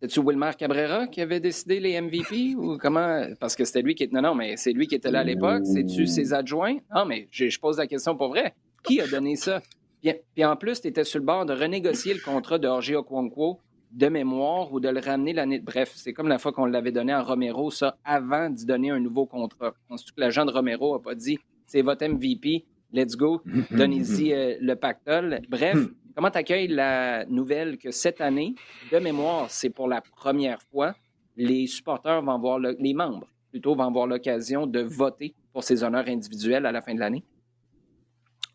[0.03, 3.24] C'est-tu Wilmar Cabrera qui avait décidé les MVP ou comment?
[3.38, 4.16] Parce que c'était lui qui était.
[4.16, 5.62] Non, non, mais c'est lui qui était là à l'époque.
[5.64, 6.78] C'est-tu ses adjoints?
[6.92, 8.53] Non, mais je, pose la question pour vrai.
[8.82, 9.62] Qui a donné ça?
[10.03, 13.61] Puis, en plus, tu étais sur le bord de renégocier le contrat de Orgi Okonkwo
[13.92, 15.61] de mémoire ou de le ramener l'année.
[15.61, 18.98] Bref, c'est comme la fois qu'on l'avait donné à Romero, ça, avant d'y donner un
[18.98, 19.72] nouveau contrat.
[19.88, 24.57] Penses-tu que l'agent de Romero n'a pas dit c'est votre MVP, let's go, donnez-y euh,
[24.61, 25.40] le pactole?
[25.48, 25.78] Bref,
[26.14, 28.54] Comment tu accueilles la nouvelle que cette année,
[28.90, 30.94] de mémoire, c'est pour la première fois,
[31.36, 36.08] les supporters vont avoir, les membres plutôt, vont avoir l'occasion de voter pour ces honneurs
[36.08, 37.24] individuels à la fin de l'année?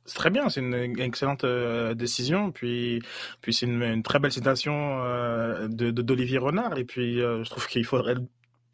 [0.06, 2.52] C'est très bien, c'est une excellente euh, décision.
[2.52, 3.02] Puis,
[3.42, 6.78] puis c'est une, très belle citation euh, de d'Olivier Renard.
[6.78, 8.16] Et puis, euh, je trouve qu'il faudrait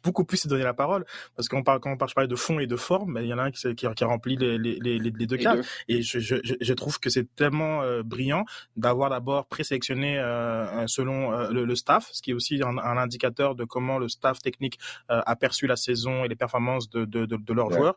[0.04, 2.58] beaucoup plus se donner la parole parce qu'on parle quand on parle, je de fond
[2.60, 4.98] et de forme, il y en a un qui, qui, qui remplit les, les, les,
[4.98, 5.56] les deux cas.
[5.88, 8.44] Et je, je, je, trouve que c'est tellement euh, brillant
[8.76, 13.54] d'avoir d'abord présélectionné euh, selon euh, le, staff, ce qui est aussi un, un indicateur
[13.54, 14.78] de comment le staff technique
[15.08, 17.96] a perçu la saison et les performances de, de, de, de leurs joueurs,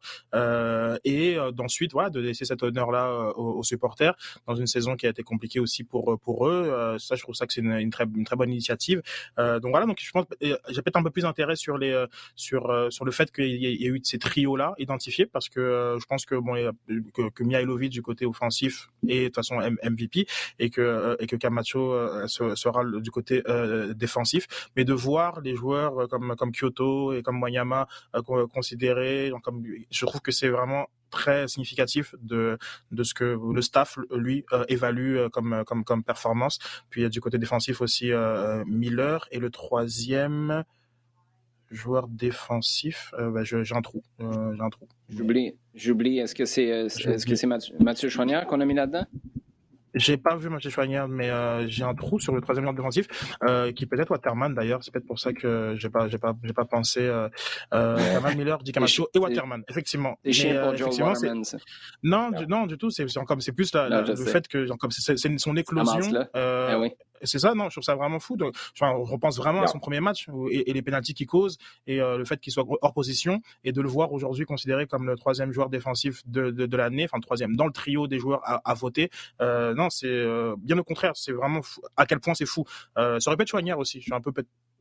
[1.03, 4.15] et d'ensuite voilà de laisser cet honneur-là aux, aux, supporters
[4.47, 6.97] dans une saison qui a été compliquée aussi pour pour eux.
[6.99, 9.01] ça, je trouve ça que c'est une, une, très une très bonne initiative.
[9.37, 11.96] donc voilà, donc je pense j'ai peut-être un peu plus intérêt sur les euh,
[12.35, 15.59] sur euh, sur le fait qu'il y, ait eu ces trios là identifiés parce que
[15.59, 16.53] euh, je pense que bon
[17.13, 20.27] que, que Mihailovic du côté offensif est de toute façon MVP
[20.59, 23.43] et que et que Camacho sera du côté
[23.95, 27.87] défensif mais de voir les joueurs comme comme Kyoto et comme Wanyama
[28.53, 29.31] considérés
[29.91, 32.57] je trouve que c'est vraiment très significatif de
[32.91, 36.59] de ce que le staff lui évalue comme comme comme performance.
[36.89, 38.11] Puis du côté défensif aussi
[38.65, 40.63] Miller et le troisième
[41.72, 44.03] joueur défensif, euh, bah, j'ai un trou.
[44.22, 44.88] Euh, j'ai un trou.
[45.09, 45.55] J'oublie.
[45.76, 46.20] J'oublie.
[46.20, 48.09] Est-ce que c'est euh, est-ce que c'est Mathieu, Mathieu
[48.47, 49.05] qu'on a mis là-dedans?
[49.97, 53.07] J'ai pas vu Mathieu Chouanière, mais euh, j'ai un trou sur le troisième ordre défensif,
[53.43, 54.84] euh, qui peut être Waterman d'ailleurs.
[54.84, 57.01] C'est peut-être pour ça que j'ai pas, j'ai pas, j'ai pas pensé.
[57.01, 57.30] Euh,
[57.74, 57.97] euh
[58.38, 60.18] Miller, Di Camacho et Waterman, effectivement.
[60.24, 61.43] C'est chien pour Joe Waterman,
[62.03, 62.89] Non, du, non, du tout.
[62.89, 66.26] C'est comme c'est plus la, le fait que comme c'est son éclosion.
[66.34, 66.91] Ah, oui.
[67.24, 68.38] C'est ça, non, je trouve ça vraiment fou.
[68.38, 71.57] Donc, enfin, on repense vraiment à son premier match et, et les pénalties qu'il cause
[71.86, 75.05] et euh, le fait qu'il soit hors position et de le voir aujourd'hui considéré comme
[75.05, 78.20] le troisième joueur défensif de, de, de l'année, enfin le troisième dans le trio des
[78.20, 79.09] joueurs à, à voter.
[79.41, 81.82] Euh, non, c'est euh, bien au contraire, c'est vraiment fou.
[81.95, 82.63] À quel point c'est fou.
[82.97, 83.99] Euh, ça aurait pu être Chouanière aussi.
[83.99, 84.32] Je suis un peu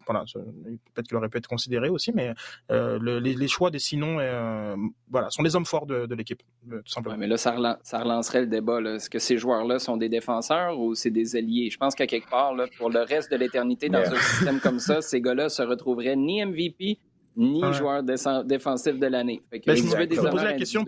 [0.06, 0.24] voilà,
[0.94, 2.32] peut-être qu'il aurait pu être considéré aussi, mais
[2.70, 4.16] les, choix des sinon,
[5.10, 7.16] voilà, sont les hommes forts de, l'équipe, tout simplement.
[7.16, 8.80] mais là, ça, relancerait le débat.
[8.80, 11.70] Est-ce que ces joueurs-là sont des défenseurs ou c'est des alliés?
[11.70, 15.00] Je pense qu'à quelque part, pour le reste de l'éternité, dans un système comme ça,
[15.00, 16.98] ces gars-là se retrouveraient ni MVP,
[17.36, 19.42] ni joueur défensif de l'année.
[19.52, 20.84] je, me, la question,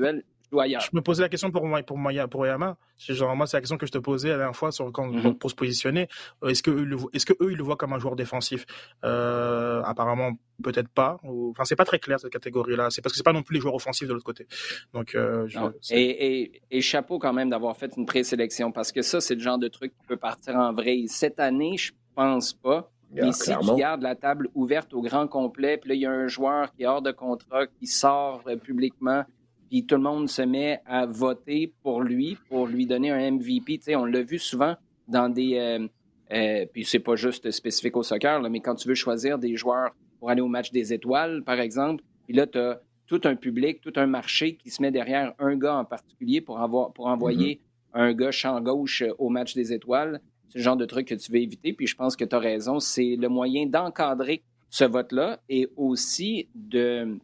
[0.53, 1.99] je me posais la question pour pour
[2.31, 2.77] pour Yama.
[2.97, 5.51] Genre moi c'est la question que je te posais la dernière fois sur quand pour
[5.51, 6.09] se positionner.
[6.47, 6.71] Est-ce que
[7.13, 8.67] est-ce que eux ils le voient comme un joueur défensif?
[9.05, 10.33] Euh, Apparemment
[10.63, 11.19] peut-être pas.
[11.23, 12.89] Enfin c'est pas très clair cette catégorie-là.
[12.91, 14.47] C'est parce que c'est pas non plus les joueurs offensifs de l'autre côté.
[14.95, 15.49] Donc euh,
[15.91, 19.59] et, et, chapeau quand même d'avoir fait une présélection parce que ça c'est le genre
[19.59, 21.05] de truc qui peut partir en vrai.
[21.09, 22.91] Cette année je pense pas.
[23.11, 26.11] Mais si tu gardes la table ouverte au grand complet, puis là, il y a
[26.11, 29.25] un joueur qui est hors de contrat, qui sort euh, publiquement,
[29.69, 33.79] puis tout le monde se met à voter pour lui, pour lui donner un MVP.
[33.79, 34.75] Tu sais, on l'a vu souvent
[35.07, 35.57] dans des...
[35.57, 35.89] Euh,
[36.33, 39.95] euh, puis c'est pas juste spécifique au soccer, mais quand tu veux choisir des joueurs
[40.19, 43.81] pour aller au match des étoiles, par exemple, puis là, tu as tout un public,
[43.81, 47.55] tout un marché qui se met derrière un gars en particulier pour, avoir, pour envoyer
[47.95, 48.01] mm-hmm.
[48.01, 50.21] un gars champ gauche au match des étoiles.
[50.51, 51.73] C'est le genre de truc que tu veux éviter.
[51.73, 52.81] Puis je pense que tu as raison.
[52.81, 57.19] C'est le moyen d'encadrer ce vote-là et aussi de,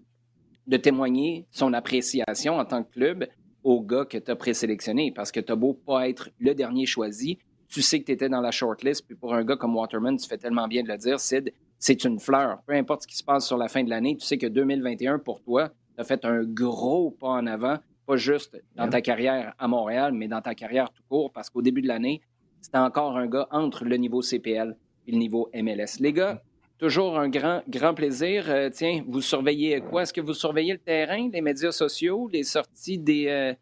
[0.66, 3.26] de témoigner son appréciation en tant que club
[3.62, 5.12] au gars que tu as présélectionné.
[5.12, 7.38] Parce que tu as beau pas être le dernier choisi,
[7.68, 9.06] tu sais que tu étais dans la shortlist.
[9.06, 12.04] Puis pour un gars comme Waterman, tu fais tellement bien de le dire, Sid, c'est
[12.04, 12.62] une fleur.
[12.66, 15.18] Peu importe ce qui se passe sur la fin de l'année, tu sais que 2021,
[15.18, 19.54] pour toi, tu as fait un gros pas en avant, pas juste dans ta carrière
[19.58, 22.20] à Montréal, mais dans ta carrière tout court, parce qu'au début de l'année,
[22.60, 26.00] c'était encore un gars entre le niveau CPL et le niveau MLS.
[26.00, 26.42] Les gars,
[26.78, 28.48] toujours un grand, grand plaisir.
[28.48, 30.02] Euh, tiens, vous surveillez quoi?
[30.02, 33.54] Est-ce que vous surveillez le terrain, les médias sociaux, les sorties des, euh,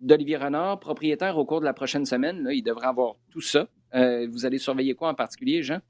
[0.00, 2.48] d'Olivier Renard, propriétaire au cours de la prochaine semaine?
[2.52, 3.68] il devrait avoir tout ça.
[3.94, 5.80] Euh, vous allez surveiller quoi en particulier, Jean?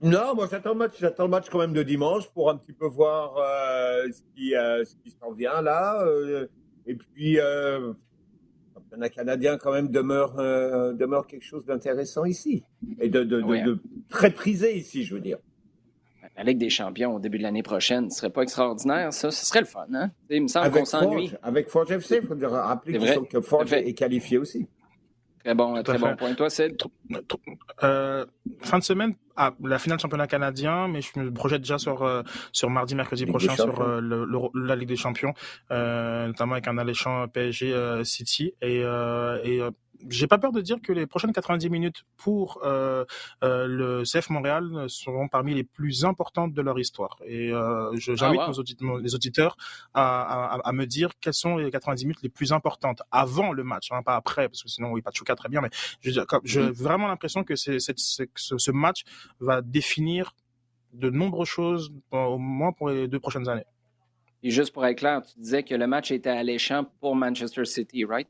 [0.00, 2.72] Non, moi j'attends le match, j'attends le match quand même de dimanche pour un petit
[2.72, 6.06] peu voir ce qui, ce qui s'en vient là.
[6.86, 7.36] et puis
[8.72, 10.34] championnat canadien quand même demeure,
[10.94, 12.62] demeure quelque chose d'intéressant ici
[13.00, 15.38] et de, de, de, très prisé ici, je veux dire.
[16.36, 19.30] La Ligue des champions au début de l'année prochaine, ce serait pas extraordinaire, ça?
[19.30, 20.10] Ce serait le fun, hein?
[20.30, 21.32] Il me semble qu'on s'ennuie.
[21.42, 22.98] Avec Forge FC, il faut rappeler
[23.28, 24.66] que Forge est qualifié aussi.
[25.44, 26.34] Très bon, très bon point.
[26.34, 26.74] Toi, c'est
[27.82, 28.26] euh,
[28.60, 32.22] fin de semaine, ah, la finale championnat canadien, mais je me projette déjà sur euh,
[32.52, 34.26] sur mardi, mercredi prochain sur euh, le,
[34.66, 35.32] la Ligue des Champions,
[35.70, 39.60] notamment avec un alléchant PSG City et, et
[40.08, 43.04] j'ai pas peur de dire que les prochaines 90 minutes pour euh,
[43.42, 47.18] euh, le CF Montréal seront parmi les plus importantes de leur histoire.
[47.24, 48.50] Et euh, j'invite ah,
[49.02, 49.56] les auditeurs
[49.94, 53.64] à, à, à, me dire quelles sont les 90 minutes les plus importantes avant le
[53.64, 55.70] match, hein, pas après, parce que sinon, oui, Pachuca très bien, mais
[56.00, 56.70] j'ai mm-hmm.
[56.70, 59.02] vraiment l'impression que ce, ce match
[59.40, 60.34] va définir
[60.92, 63.66] de nombreuses choses, au moins pour les deux prochaines années.
[64.42, 68.04] Et juste pour être clair, tu disais que le match était alléchant pour Manchester City,
[68.04, 68.28] right?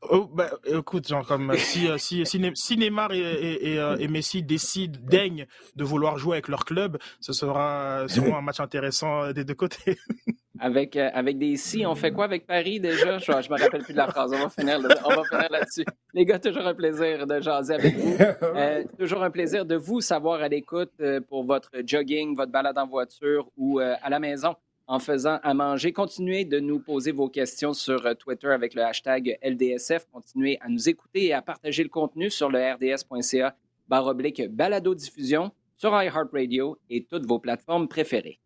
[0.00, 4.42] Oh, bah, écoute, genre comme si, euh, si, si, Neymar et, et, euh, et, Messi
[4.42, 9.32] décident, daignent de vouloir jouer avec leur club, ce sera sûrement un match intéressant euh,
[9.32, 9.96] des deux côtés.
[10.60, 13.18] Avec, avec des si, on fait quoi avec Paris déjà?
[13.18, 14.30] Je, je me rappelle plus de la phrase.
[14.32, 15.84] On va finir, là-dessus.
[16.14, 18.16] Les gars, toujours un plaisir de jaser avec vous.
[18.98, 20.92] toujours un plaisir de vous savoir à l'écoute
[21.28, 24.54] pour votre jogging, votre balade en voiture ou à la maison
[24.92, 25.90] en faisant à manger.
[25.94, 30.06] Continuez de nous poser vos questions sur euh, Twitter avec le hashtag LDSF.
[30.12, 33.56] Continuez à nous écouter et à partager le contenu sur le rds.ca
[33.88, 38.41] balado diffusion sur iHeartRadio et toutes vos plateformes préférées.